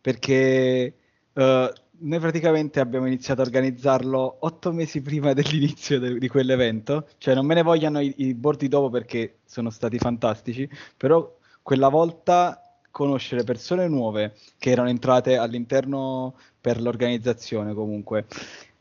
perché 0.00 0.99
eh, 1.40 1.72
noi 2.02 2.18
praticamente 2.18 2.80
abbiamo 2.80 3.06
iniziato 3.06 3.40
a 3.40 3.44
organizzarlo 3.44 4.38
otto 4.40 4.72
mesi 4.72 5.00
prima 5.02 5.32
dell'inizio 5.32 5.98
de- 5.98 6.18
di 6.18 6.28
quell'evento, 6.28 7.08
cioè 7.18 7.34
non 7.34 7.46
me 7.46 7.54
ne 7.54 7.62
vogliano 7.62 8.00
i, 8.00 8.14
i 8.18 8.34
bordi 8.34 8.68
dopo 8.68 8.90
perché 8.90 9.38
sono 9.44 9.70
stati 9.70 9.98
fantastici, 9.98 10.68
però 10.96 11.36
quella 11.62 11.88
volta 11.88 12.62
conoscere 12.90 13.44
persone 13.44 13.86
nuove 13.88 14.34
che 14.58 14.70
erano 14.70 14.88
entrate 14.88 15.36
all'interno 15.36 16.36
per 16.60 16.80
l'organizzazione 16.80 17.72
comunque. 17.74 18.26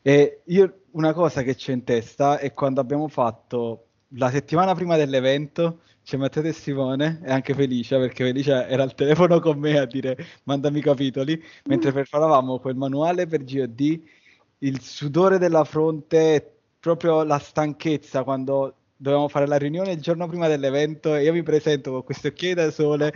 E 0.02 0.42
io 0.46 0.80
una 0.92 1.14
cosa 1.14 1.44
che 1.44 1.56
c'è 1.56 1.74
in 1.74 1.84
testa 1.84 2.40
è 2.40 2.54
quando 2.54 2.82
abbiamo 2.82 3.08
fatto 3.08 3.86
la 4.14 4.32
settimana 4.32 4.74
prima 4.74 4.98
dell'evento 4.98 5.82
c'è 6.10 6.18
Matteo 6.18 6.42
e 6.42 6.54
Simone? 6.54 7.22
E 7.24 7.32
anche 7.32 7.54
Felicia, 7.54 8.00
perché 8.00 8.24
Felicia 8.24 8.68
era 8.68 8.82
al 8.82 8.96
telefono 8.96 9.40
con 9.40 9.60
me 9.60 9.78
a 9.78 9.86
dire 9.86 10.18
mandami 10.46 10.80
i 10.80 10.82
capitoli, 10.82 11.40
mentre 11.66 11.92
preparavamo 11.92 12.58
quel 12.58 12.76
manuale 12.76 13.28
per 13.28 13.44
GOD, 13.44 14.02
il 14.60 14.82
sudore 14.82 15.38
della 15.38 15.64
fronte, 15.64 16.62
proprio 16.80 17.22
la 17.24 17.38
stanchezza 17.38 18.24
quando 18.24 18.74
dovevamo 18.96 19.28
fare 19.28 19.46
la 19.46 19.58
riunione 19.58 19.92
il 19.92 20.02
giorno 20.02 20.28
prima 20.28 20.48
dell'evento 20.48 21.14
e 21.16 21.24
io 21.24 21.32
mi 21.32 21.44
presento 21.44 21.92
con 21.92 22.04
questi 22.04 22.28
occhiali 22.28 22.56
da 22.56 22.72
sole 22.72 23.14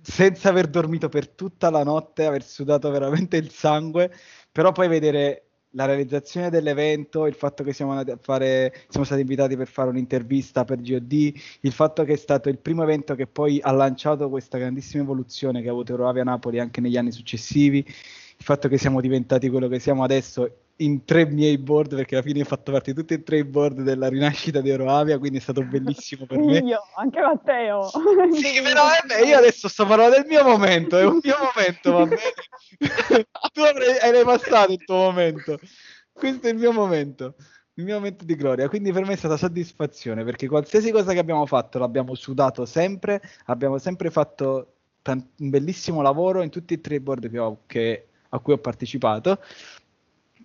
senza 0.00 0.48
aver 0.48 0.68
dormito 0.68 1.10
per 1.10 1.28
tutta 1.28 1.68
la 1.68 1.84
notte, 1.84 2.24
aver 2.24 2.42
sudato 2.42 2.90
veramente 2.90 3.36
il 3.36 3.50
sangue, 3.50 4.10
però 4.50 4.72
poi 4.72 4.88
vedere 4.88 5.49
la 5.72 5.84
realizzazione 5.84 6.50
dell'evento, 6.50 7.26
il 7.26 7.34
fatto 7.34 7.62
che 7.62 7.72
siamo 7.72 8.02
fare, 8.20 8.72
siamo 8.88 9.04
stati 9.04 9.20
invitati 9.20 9.56
per 9.56 9.68
fare 9.68 9.88
un'intervista 9.90 10.64
per 10.64 10.80
GOD, 10.80 11.32
il 11.60 11.72
fatto 11.72 12.04
che 12.04 12.14
è 12.14 12.16
stato 12.16 12.48
il 12.48 12.58
primo 12.58 12.82
evento 12.82 13.14
che 13.14 13.26
poi 13.26 13.60
ha 13.62 13.70
lanciato 13.70 14.28
questa 14.28 14.58
grandissima 14.58 15.02
evoluzione 15.02 15.62
che 15.62 15.68
ha 15.68 15.72
avuto 15.72 15.92
Eurovia 15.92 16.24
Napoli 16.24 16.58
anche 16.58 16.80
negli 16.80 16.96
anni 16.96 17.12
successivi, 17.12 17.78
il 17.78 18.44
fatto 18.44 18.68
che 18.68 18.78
siamo 18.78 19.00
diventati 19.00 19.48
quello 19.48 19.68
che 19.68 19.78
siamo 19.78 20.02
adesso 20.02 20.56
in 20.80 21.04
tre 21.04 21.26
miei 21.26 21.58
board, 21.58 21.94
perché 21.94 22.14
alla 22.16 22.24
fine 22.24 22.40
ho 22.40 22.44
fatto 22.44 22.72
parte 22.72 22.92
di 22.92 22.98
tutti 22.98 23.14
e 23.14 23.22
tre 23.22 23.38
i 23.38 23.44
board 23.44 23.82
della 23.82 24.08
rinascita 24.08 24.60
di 24.60 24.70
Eurovia, 24.70 25.18
quindi 25.18 25.38
è 25.38 25.40
stato 25.40 25.62
bellissimo 25.62 26.26
per 26.26 26.38
me. 26.38 26.58
Io, 26.58 26.80
anche 26.96 27.20
Matteo. 27.20 27.88
Sì, 28.32 28.60
però 28.62 28.84
eh, 28.88 29.06
beh, 29.06 29.26
io 29.26 29.36
adesso 29.36 29.68
sto 29.68 29.86
parlando 29.86 30.16
del 30.16 30.26
mio 30.26 30.42
momento, 30.42 30.96
è 30.96 31.04
un 31.04 31.20
mio 31.22 31.36
momento, 31.38 31.92
va 31.92 32.06
bene? 32.06 32.20
tu 33.52 33.60
hai 33.60 34.24
passato 34.24 34.72
il 34.72 34.84
tuo 34.84 34.96
momento, 34.96 35.58
questo 36.12 36.46
è 36.46 36.50
il 36.50 36.56
mio 36.56 36.72
momento, 36.72 37.34
il 37.74 37.84
mio 37.84 37.96
momento 37.96 38.24
di 38.24 38.34
gloria, 38.34 38.68
quindi 38.68 38.90
per 38.90 39.04
me 39.04 39.12
è 39.12 39.16
stata 39.16 39.36
soddisfazione, 39.36 40.24
perché 40.24 40.48
qualsiasi 40.48 40.90
cosa 40.90 41.12
che 41.12 41.18
abbiamo 41.18 41.44
fatto 41.44 41.78
l'abbiamo 41.78 42.14
sudato 42.14 42.64
sempre, 42.64 43.20
abbiamo 43.46 43.76
sempre 43.76 44.10
fatto 44.10 44.72
tan- 45.02 45.26
un 45.38 45.50
bellissimo 45.50 46.00
lavoro 46.00 46.42
in 46.42 46.48
tutti 46.48 46.74
e 46.74 46.80
tre 46.80 46.94
i 46.96 47.00
board 47.00 47.30
che 47.30 47.38
ho- 47.38 47.60
che- 47.66 48.04
a 48.32 48.38
cui 48.38 48.52
ho 48.52 48.58
partecipato 48.58 49.40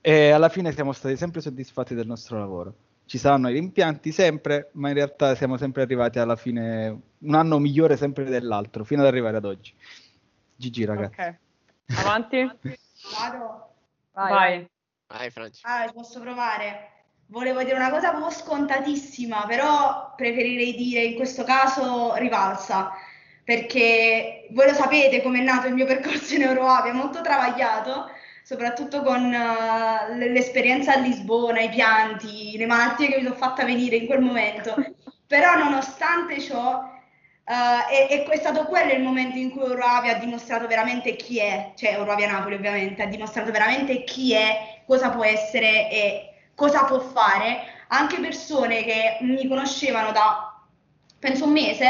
e 0.08 0.30
alla 0.30 0.50
fine 0.50 0.72
siamo 0.72 0.92
stati 0.92 1.18
sempre 1.18 1.42
soddisfatti 1.42 1.96
del 1.96 2.06
nostro 2.06 2.38
lavoro. 2.38 2.76
Ci 3.06 3.18
saranno 3.18 3.50
i 3.50 3.54
rimpianti 3.54 4.12
sempre, 4.12 4.70
ma 4.74 4.90
in 4.90 4.94
realtà 4.94 5.34
siamo 5.34 5.58
sempre 5.58 5.82
arrivati 5.82 6.20
alla 6.20 6.36
fine, 6.36 7.02
un 7.18 7.34
anno 7.34 7.58
migliore 7.58 7.98
sempre 7.98 8.24
dell'altro, 8.26 8.84
fino 8.84 9.02
ad 9.02 9.08
arrivare 9.08 9.38
ad 9.38 9.46
oggi. 9.46 9.74
GG 10.58 10.86
ragazzi. 10.86 11.20
Ok. 11.20 11.36
Avanti? 11.98 12.38
Vado. 13.18 13.74
Vai, 14.14 14.30
Vai. 14.32 14.70
Vai, 15.08 15.32
Franci. 15.32 15.62
Ah, 15.64 15.90
posso 15.92 16.20
provare. 16.20 16.92
Volevo 17.26 17.64
dire 17.64 17.76
una 17.76 17.90
cosa 17.90 18.12
proprio 18.12 18.30
scontatissima, 18.30 19.48
però 19.48 20.14
preferirei 20.16 20.76
dire 20.76 21.02
in 21.02 21.16
questo 21.16 21.44
caso 21.44 22.14
rivalsa, 22.18 22.92
perché 23.44 24.50
voi 24.52 24.68
lo 24.68 24.74
sapete 24.76 25.24
come 25.24 25.40
è 25.40 25.44
nato 25.44 25.66
il 25.66 25.74
mio 25.74 25.88
percorso 25.88 26.36
in 26.36 26.44
Euroavia, 26.44 26.94
molto 26.94 27.22
travagliato, 27.22 28.06
soprattutto 28.46 29.02
con 29.02 29.32
l- 29.32 30.32
l'esperienza 30.32 30.94
a 30.94 31.00
Lisbona, 31.00 31.62
i 31.62 31.70
pianti, 31.70 32.56
le 32.56 32.68
malattie 32.68 33.08
che 33.08 33.18
mi 33.18 33.24
sono 33.24 33.34
fatta 33.34 33.66
venire 33.66 33.96
in 33.96 34.06
quel 34.06 34.22
momento. 34.22 34.76
Però 35.26 35.58
nonostante 35.58 36.40
ciò, 36.40 36.84
eh, 37.44 38.08
è, 38.08 38.24
è 38.24 38.38
stato 38.38 38.66
quello 38.66 38.94
il 38.94 39.02
momento 39.02 39.40
in 39.40 39.50
cui 39.50 39.64
Eurovia 39.64 40.16
ha 40.16 40.20
dimostrato 40.20 40.68
veramente 40.68 41.16
chi 41.16 41.40
è, 41.40 41.72
cioè 41.76 41.94
Eurovia 41.94 42.32
Napoli 42.32 42.54
ovviamente, 42.54 43.02
ha 43.02 43.08
dimostrato 43.08 43.52
veramente 43.52 44.04
chi 44.04 44.34
è, 44.34 44.84
cosa 44.86 45.10
può 45.10 45.24
essere 45.24 45.90
e 45.90 46.34
cosa 46.54 46.84
può 46.84 47.00
fare. 47.00 47.74
Anche 47.88 48.20
persone 48.20 48.84
che 48.84 49.18
mi 49.22 49.48
conoscevano 49.48 50.12
da 50.12 50.56
penso 51.18 51.46
un 51.46 51.52
mese 51.52 51.90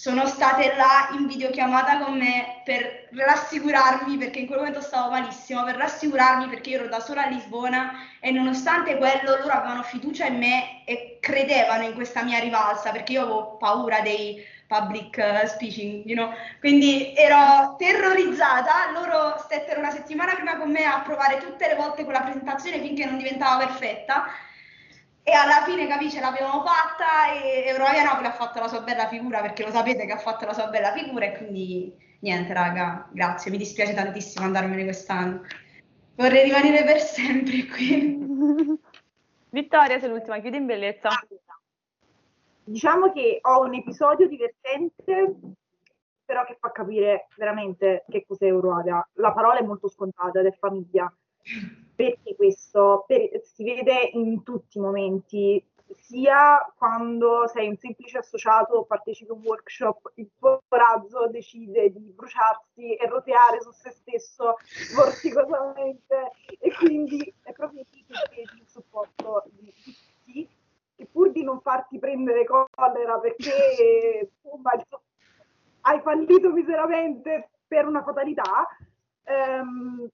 sono 0.00 0.26
state 0.26 0.76
là 0.76 1.08
in 1.18 1.26
videochiamata 1.26 1.98
con 1.98 2.16
me 2.16 2.62
per 2.64 3.08
rassicurarmi 3.10 4.16
perché 4.16 4.38
in 4.38 4.46
quel 4.46 4.58
momento 4.58 4.80
stavo 4.80 5.10
malissimo, 5.10 5.64
per 5.64 5.74
rassicurarmi 5.74 6.46
perché 6.46 6.74
ero 6.74 6.86
da 6.86 7.00
sola 7.00 7.24
a 7.24 7.28
Lisbona 7.28 7.94
e 8.20 8.30
nonostante 8.30 8.96
quello 8.96 9.34
loro 9.40 9.52
avevano 9.52 9.82
fiducia 9.82 10.26
in 10.26 10.38
me 10.38 10.84
e 10.84 11.18
credevano 11.20 11.82
in 11.82 11.94
questa 11.94 12.22
mia 12.22 12.38
rivalsa 12.38 12.92
perché 12.92 13.14
io 13.14 13.22
avevo 13.22 13.56
paura 13.56 14.00
dei 14.00 14.40
public 14.68 15.18
eh, 15.18 15.48
speaking, 15.48 16.04
you 16.06 16.14
know? 16.14 16.32
quindi 16.60 17.12
ero 17.16 17.74
terrorizzata, 17.76 18.92
loro 18.92 19.36
stettero 19.38 19.80
una 19.80 19.90
settimana 19.90 20.34
prima 20.34 20.58
con 20.58 20.70
me 20.70 20.84
a 20.84 21.00
provare 21.00 21.38
tutte 21.38 21.66
le 21.66 21.74
volte 21.74 22.04
quella 22.04 22.20
presentazione 22.20 22.78
finché 22.78 23.04
non 23.04 23.18
diventava 23.18 23.66
perfetta 23.66 24.26
e 25.28 25.32
alla 25.32 25.62
fine 25.66 25.86
capì 25.86 26.10
ce 26.10 26.20
l'abbiamo 26.20 26.64
fatta 26.64 27.32
e 27.32 27.64
Eurovia 27.66 28.02
Napoli 28.02 28.28
ha 28.28 28.32
fatto 28.32 28.60
la 28.60 28.68
sua 28.68 28.80
bella 28.80 29.08
figura 29.08 29.42
perché 29.42 29.62
lo 29.62 29.70
sapete 29.70 30.06
che 30.06 30.12
ha 30.12 30.18
fatto 30.18 30.46
la 30.46 30.54
sua 30.54 30.68
bella 30.68 30.90
figura 30.92 31.26
e 31.26 31.36
quindi 31.36 31.94
niente 32.20 32.54
raga, 32.54 33.06
grazie, 33.12 33.50
mi 33.50 33.58
dispiace 33.58 33.92
tantissimo 33.92 34.46
andarmene 34.46 34.84
quest'anno. 34.84 35.42
Vorrei 36.14 36.44
rimanere 36.44 36.82
per 36.82 36.98
sempre 37.00 37.66
qui. 37.66 38.18
Vittoria, 39.50 39.98
sei 39.98 40.08
l'ultima, 40.08 40.38
chiudi 40.38 40.56
in 40.56 40.64
bellezza. 40.64 41.10
Diciamo 42.64 43.12
che 43.12 43.38
ho 43.42 43.60
un 43.64 43.74
episodio 43.74 44.26
divertente, 44.28 45.34
però 46.24 46.44
che 46.46 46.56
fa 46.58 46.72
capire 46.72 47.28
veramente 47.36 48.04
che 48.08 48.24
cos'è 48.26 48.46
Euroaga. 48.46 49.06
La 49.14 49.32
parola 49.32 49.58
è 49.58 49.62
molto 49.62 49.88
scontata 49.88 50.40
ed 50.40 50.46
è 50.46 50.56
famiglia. 50.58 51.12
Perché 51.98 52.36
questo? 52.36 53.02
Per- 53.08 53.40
si 53.42 53.64
vede 53.64 54.10
in 54.12 54.44
tutti 54.44 54.78
i 54.78 54.80
momenti, 54.80 55.60
sia 55.96 56.72
quando 56.76 57.48
sei 57.48 57.66
un 57.66 57.76
semplice 57.76 58.18
associato, 58.18 58.84
partecipi 58.84 59.32
a 59.32 59.34
un 59.34 59.40
workshop, 59.42 60.12
il 60.14 60.30
tuo 60.38 60.62
razzo 60.68 61.26
decide 61.26 61.90
di 61.90 62.12
bruciarsi 62.14 62.94
e 62.94 63.08
roteare 63.08 63.60
su 63.60 63.72
se 63.72 63.90
stesso 63.90 64.54
vorticosamente 64.94 66.30
e 66.60 66.72
quindi 66.72 67.34
è 67.42 67.50
proprio 67.50 67.82
lì 67.90 68.04
che 68.06 68.14
vedi 68.30 68.60
il 68.60 68.68
supporto 68.68 69.42
di 69.46 69.74
tutti 69.82 70.48
e 70.94 71.06
pur 71.06 71.32
di 71.32 71.42
non 71.42 71.60
farti 71.60 71.98
prendere 71.98 72.44
collera 72.44 73.18
perché 73.18 74.30
insomma, 74.42 74.70
hai 75.80 76.00
fallito 76.00 76.52
miseramente 76.52 77.50
per 77.66 77.88
una 77.88 78.04
fatalità, 78.04 78.68
ehm, 79.24 80.08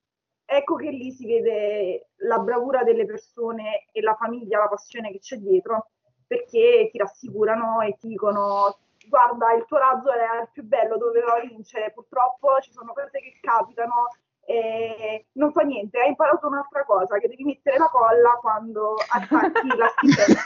ecco 0.45 0.75
che 0.75 0.89
lì 0.89 1.11
si 1.11 1.25
vede 1.25 2.09
la 2.17 2.39
bravura 2.39 2.83
delle 2.83 3.05
persone 3.05 3.87
e 3.91 4.01
la 4.01 4.15
famiglia, 4.15 4.59
la 4.59 4.67
passione 4.67 5.11
che 5.11 5.19
c'è 5.19 5.37
dietro, 5.37 5.89
perché 6.27 6.89
ti 6.91 6.97
rassicurano 6.97 7.81
e 7.81 7.97
ti 7.99 8.07
dicono 8.07 8.77
guarda 9.07 9.53
il 9.53 9.65
tuo 9.65 9.77
razzo 9.77 10.11
è 10.11 10.41
il 10.41 10.49
più 10.51 10.63
bello, 10.63 10.97
doveva 10.97 11.39
vincere, 11.39 11.91
purtroppo 11.91 12.59
ci 12.61 12.71
sono 12.71 12.93
cose 12.93 13.19
che 13.19 13.37
capitano 13.41 14.07
e 14.47 15.25
non 15.33 15.51
fa 15.51 15.61
niente, 15.63 15.99
hai 15.99 16.09
imparato 16.09 16.47
un'altra 16.47 16.85
cosa, 16.85 17.17
che 17.17 17.27
devi 17.27 17.43
mettere 17.43 17.77
la 17.77 17.89
colla 17.89 18.37
quando 18.39 18.95
attacchi 19.07 19.67
la 19.75 19.87
schifezza. 19.97 20.43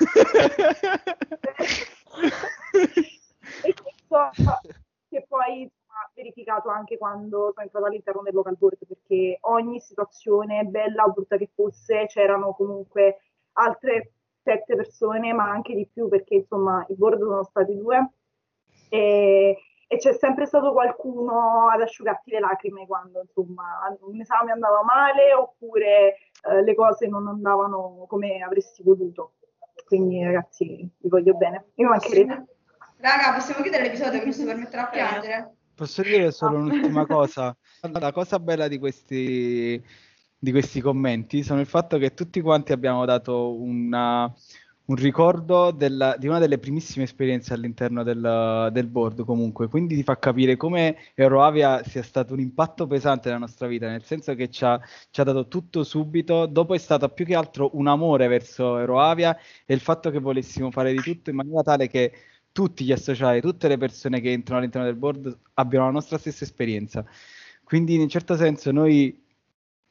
e 3.64 3.74
questo 3.74 4.30
che 5.10 5.26
poi 5.28 5.70
verificato 6.14 6.70
anche 6.70 6.98
quando 6.98 7.52
sono 7.54 7.66
entrata 7.66 7.88
all'interno 7.88 8.22
del 8.22 8.34
local 8.34 8.58
board, 8.58 8.78
perché 8.88 9.38
ogni 9.42 9.80
situazione, 9.80 10.64
bella 10.66 11.04
o 11.04 11.12
brutta 11.12 11.38
che 11.38 11.50
fosse, 11.54 12.06
c'erano 12.08 12.54
comunque 12.54 13.22
altre 13.54 14.14
sette 14.42 14.76
persone, 14.76 15.34
ma 15.34 15.50
anche 15.50 15.76
di 15.76 15.88
più, 15.92 16.08
perché 16.08 16.36
insomma 16.36 16.86
i 16.90 16.96
board 16.96 17.20
sono 17.20 17.44
stati 17.44 17.76
due. 17.76 18.12
E, 18.90 19.58
e 19.92 19.98
c'è 19.98 20.14
sempre 20.14 20.46
stato 20.46 20.72
qualcuno 20.72 21.70
ad 21.70 21.82
asciugarti 21.82 22.32
le 22.32 22.40
lacrime 22.40 22.86
quando 22.86 23.22
insomma 23.22 23.80
un 24.02 24.20
esame 24.20 24.52
andava 24.52 24.84
male 24.84 25.34
oppure 25.34 26.16
eh, 26.44 26.62
le 26.64 26.76
cose 26.76 27.08
non 27.08 27.28
andavano 27.28 28.06
come 28.08 28.42
avresti 28.42 28.84
voluto. 28.84 29.34
Quindi 29.86 30.24
ragazzi, 30.24 30.88
vi 30.98 31.10
voglio 31.10 31.34
bene. 31.34 31.72
Io 31.76 31.88
mancherete. 31.88 32.46
Raga, 32.98 33.34
possiamo 33.34 33.62
chiudere 33.62 33.84
l'episodio 33.84 34.20
che 34.20 34.26
mi 34.26 34.34
sto 34.34 34.46
per 34.46 34.58
mettere 34.58 34.82
a 34.82 34.88
piangere? 34.88 35.56
Posso 35.80 36.02
dire 36.02 36.30
solo 36.34 36.58
un'ultima 36.58 37.06
cosa? 37.06 37.56
La 37.94 38.12
cosa 38.12 38.38
bella 38.38 38.68
di 38.68 38.78
questi, 38.78 39.82
di 40.38 40.52
questi 40.52 40.82
commenti 40.82 41.42
sono 41.42 41.62
il 41.62 41.68
fatto 41.68 41.98
che 41.98 42.14
tutti 42.14 42.42
quanti 42.42 42.74
abbiamo 42.74 43.06
dato 43.06 43.54
una, 43.54 44.24
un 44.24 44.96
ricordo 44.98 45.72
della, 45.72 46.18
di 46.18 46.28
una 46.28 46.40
delle 46.40 46.58
primissime 46.58 47.06
esperienze 47.06 47.54
all'interno 47.54 48.04
del, 48.04 48.70
del, 48.74 48.88
board 48.88 49.24
comunque, 49.24 49.70
quindi 49.70 49.96
ti 49.96 50.04
fa 50.04 50.20
capire 50.20 50.58
come 50.58 50.98
Euroavia 51.16 51.82
sia 51.86 52.04
stato 52.04 52.34
un 52.34 52.42
impatto 52.42 52.86
pesante 52.86 53.30
nella 53.30 53.40
nostra 53.40 53.68
vita, 53.68 53.88
nel 53.88 54.04
senso 54.04 54.36
che 54.36 54.50
ci 54.50 54.66
ha, 54.66 54.78
ci 55.10 55.22
ha 55.22 55.24
dato 55.24 55.48
tutto 55.48 55.86
subito, 55.86 56.46
dopo 56.46 56.74
è 56.74 56.78
stato 56.78 57.08
più 57.08 57.24
che 57.24 57.36
altro 57.36 57.70
un 57.78 57.88
amore 57.88 58.28
verso 58.28 58.78
Euroavia 58.78 59.38
e 59.66 59.74
il 59.74 59.80
fatto 59.80 60.10
che 60.10 60.20
volessimo 60.20 60.72
fare 60.72 60.92
di 60.92 61.00
tutto 61.00 61.30
in 61.30 61.38
maniera 61.38 61.62
tale 61.62 61.88
che 61.88 62.12
tutti 62.52 62.84
gli 62.84 62.92
associati, 62.92 63.42
tutte 63.42 63.68
le 63.68 63.78
persone 63.78 64.20
che 64.22 64.32
entrano 64.32 64.60
all'interno 64.60 64.88
del 64.88 64.96
board 64.96 65.38
abbiano 65.56 65.86
la 65.86 65.92
nostra 65.92 66.18
stessa 66.18 66.44
esperienza. 66.44 67.06
Quindi 67.64 67.96
in 67.96 68.02
un 68.02 68.10
certo 68.10 68.36
senso 68.36 68.72
noi 68.72 69.28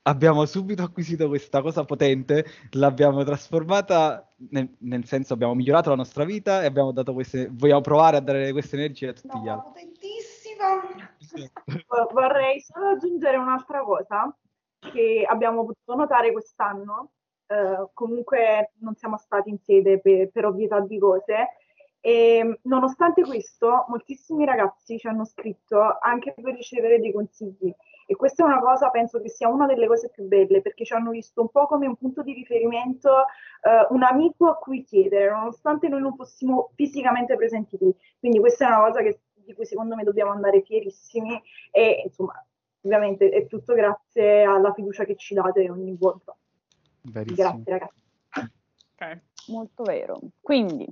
abbiamo 0.02 0.44
subito 0.46 0.82
acquisito 0.82 1.28
questa 1.28 1.60
cosa 1.60 1.84
potente, 1.84 2.44
l'abbiamo 2.72 3.22
trasformata, 3.24 4.26
nel, 4.50 4.74
nel, 4.78 5.04
senso 5.04 5.34
abbiamo 5.34 5.54
migliorato 5.54 5.90
la 5.90 5.96
nostra 5.96 6.24
vita 6.24 6.62
e 6.62 6.66
abbiamo 6.66 6.92
dato 6.92 7.12
queste, 7.12 7.48
vogliamo 7.52 7.82
provare 7.82 8.16
a 8.16 8.20
dare 8.20 8.52
queste 8.52 8.76
energie 8.76 9.08
a 9.08 9.12
tutti 9.12 9.36
no, 9.36 9.42
gli 9.42 9.48
altri. 9.48 9.68
Potentissima! 9.68 11.12
Vorrei 12.12 12.60
solo 12.60 12.88
aggiungere 12.88 13.36
un'altra 13.36 13.82
cosa 13.82 14.34
che 14.78 15.24
abbiamo 15.28 15.64
potuto 15.66 15.94
notare 15.94 16.32
quest'anno, 16.32 17.12
eh, 17.46 17.88
comunque 17.92 18.72
non 18.78 18.94
siamo 18.94 19.18
stati 19.18 19.50
in 19.50 19.58
sede 19.58 20.00
per, 20.00 20.30
per 20.30 20.46
ovvietà 20.46 20.80
di 20.80 20.98
cose, 20.98 21.48
e 22.08 22.60
nonostante 22.62 23.20
questo, 23.20 23.84
moltissimi 23.88 24.46
ragazzi 24.46 24.96
ci 24.96 25.06
hanno 25.06 25.26
scritto 25.26 25.98
anche 26.00 26.32
per 26.32 26.54
ricevere 26.54 26.98
dei 27.00 27.12
consigli 27.12 27.70
e 28.06 28.16
questa 28.16 28.44
è 28.44 28.46
una 28.46 28.60
cosa, 28.60 28.88
penso 28.88 29.20
che 29.20 29.28
sia 29.28 29.50
una 29.50 29.66
delle 29.66 29.86
cose 29.86 30.08
più 30.08 30.24
belle 30.24 30.62
perché 30.62 30.86
ci 30.86 30.94
hanno 30.94 31.10
visto 31.10 31.42
un 31.42 31.50
po' 31.50 31.66
come 31.66 31.86
un 31.86 31.96
punto 31.96 32.22
di 32.22 32.32
riferimento, 32.32 33.10
eh, 33.60 33.86
un 33.90 34.02
amico 34.04 34.48
a 34.48 34.56
cui 34.56 34.84
chiedere, 34.84 35.30
nonostante 35.30 35.88
noi 35.88 36.00
non 36.00 36.16
fossimo 36.16 36.70
fisicamente 36.76 37.36
presenti 37.36 37.76
qui. 37.76 37.94
Quindi 38.18 38.38
questa 38.38 38.64
è 38.64 38.68
una 38.68 38.86
cosa 38.86 39.02
che, 39.02 39.20
di 39.34 39.52
cui 39.52 39.66
secondo 39.66 39.94
me 39.94 40.02
dobbiamo 40.02 40.30
andare 40.30 40.62
fierissimi 40.62 41.38
e 41.70 42.04
insomma, 42.06 42.42
ovviamente 42.80 43.28
è 43.28 43.46
tutto 43.46 43.74
grazie 43.74 44.44
alla 44.44 44.72
fiducia 44.72 45.04
che 45.04 45.16
ci 45.16 45.34
date 45.34 45.68
ogni 45.68 45.94
volta. 45.94 46.34
Grazie 47.02 47.62
ragazzi. 47.66 48.02
Okay. 48.94 49.20
Molto 49.48 49.82
vero. 49.82 50.18
Quindi 50.40 50.90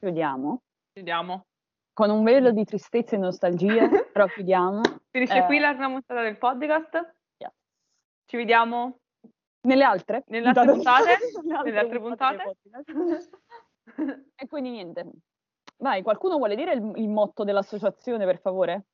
Chiudiamo. 0.00 0.62
Chiudiamo. 0.94 1.44
Con 1.92 2.08
un 2.08 2.24
velo 2.24 2.52
di 2.52 2.64
tristezza 2.64 3.16
e 3.16 3.18
nostalgia, 3.18 3.86
però 4.10 4.26
chiudiamo. 4.26 4.80
Finisce 5.10 5.36
eh, 5.36 5.44
qui 5.44 5.58
la 5.58 5.72
prima 5.72 5.88
puntata 5.88 6.22
del 6.22 6.38
podcast. 6.38 6.94
Yeah. 7.36 7.52
Ci 8.24 8.36
vediamo 8.38 9.00
nelle 9.68 9.84
altre, 9.84 10.24
nelle 10.28 10.48
altre 10.48 10.72
puntate. 10.72 11.18
nelle 11.64 11.78
altre 11.78 12.00
puntate. 12.00 12.56
e 14.36 14.46
quindi 14.48 14.70
niente. 14.70 15.06
Vai, 15.76 16.00
qualcuno 16.02 16.38
vuole 16.38 16.56
dire 16.56 16.72
il, 16.72 16.92
il 16.94 17.08
motto 17.10 17.44
dell'associazione, 17.44 18.24
per 18.24 18.40
favore? 18.40 18.86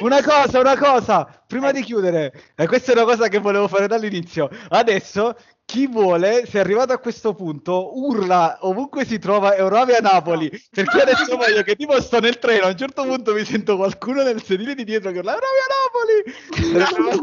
Una 0.00 0.22
cosa, 0.22 0.60
una 0.60 0.76
cosa, 0.76 1.42
prima 1.46 1.72
di 1.72 1.82
chiudere, 1.82 2.32
e 2.54 2.66
questa 2.66 2.92
è 2.92 2.94
una 2.94 3.04
cosa 3.04 3.28
che 3.28 3.38
volevo 3.38 3.66
fare 3.66 3.86
dall'inizio. 3.86 4.50
Adesso 4.68 5.36
chi 5.64 5.86
vuole, 5.86 6.44
se 6.44 6.58
è 6.58 6.60
arrivato 6.60 6.92
a 6.92 6.98
questo 6.98 7.34
punto, 7.34 7.98
urla 7.98 8.58
ovunque 8.60 9.06
si 9.06 9.18
trova 9.18 9.56
Eurovia 9.56 10.00
Napoli. 10.00 10.50
Perché 10.70 11.00
adesso 11.00 11.34
voglio 11.34 11.62
che 11.62 11.76
tipo 11.76 11.98
sto 12.02 12.20
nel 12.20 12.38
treno, 12.38 12.66
a 12.66 12.68
un 12.68 12.76
certo 12.76 13.04
punto 13.04 13.32
mi 13.32 13.44
sento 13.46 13.76
qualcuno 13.76 14.22
nel 14.22 14.42
sedile 14.42 14.74
di 14.74 14.84
dietro 14.84 15.10
che 15.12 15.18
urla 15.20 15.32
Eurovia 15.32 15.64
Napoli. 15.80 17.16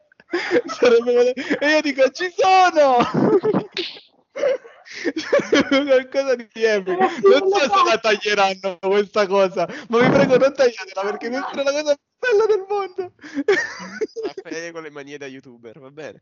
Sarebbe... 0.65 1.33
E 1.33 1.67
io 1.67 1.81
dico 1.81 2.09
ci 2.11 2.33
sono! 2.35 2.97
qualcosa 5.69 6.35
di 6.35 6.49
epico. 6.53 6.99
Non 6.99 7.49
so 7.49 7.59
se 7.59 7.89
la 7.89 7.97
taglieranno 7.97 8.77
questa 8.79 9.27
cosa, 9.27 9.67
ma 9.89 9.99
vi 9.99 10.09
prego 10.09 10.37
non 10.37 10.53
tagliatela 10.53 11.01
perché 11.01 11.29
questa 11.29 11.61
è 11.61 11.63
la 11.63 11.71
cosa 11.71 11.95
più 11.95 12.29
bella 12.29 12.45
del 12.45 12.65
mondo. 12.67 13.13
A 14.25 14.71
con 14.71 14.83
le 14.83 14.91
manie 14.91 15.17
da 15.17 15.27
youtuber, 15.27 15.79
va 15.79 15.89
bene. 15.91 16.19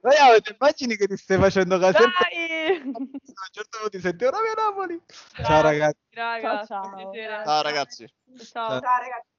Vogliamo, 0.00 0.40
ti 0.40 0.54
immagini 0.58 0.96
che 0.96 1.06
ti 1.06 1.16
stai 1.16 1.38
facendo 1.38 1.78
caso? 1.78 1.98
Dai! 1.98 2.76
A 2.76 2.98
un 2.98 3.08
certo 3.50 3.78
punto 3.78 3.90
ti 3.90 4.00
senti 4.00 4.24
ora 4.24 4.38
a 4.38 4.40
Napoli. 4.54 5.00
Ciao 5.42 5.62
ragazzi. 5.62 5.98
Ciao, 6.10 6.66
ciao. 6.66 7.12
Ciao 7.12 7.62
ragazzi. 7.62 8.06
Ciao. 8.36 8.80
Ciao 8.80 8.80
ragazzi. 8.80 9.34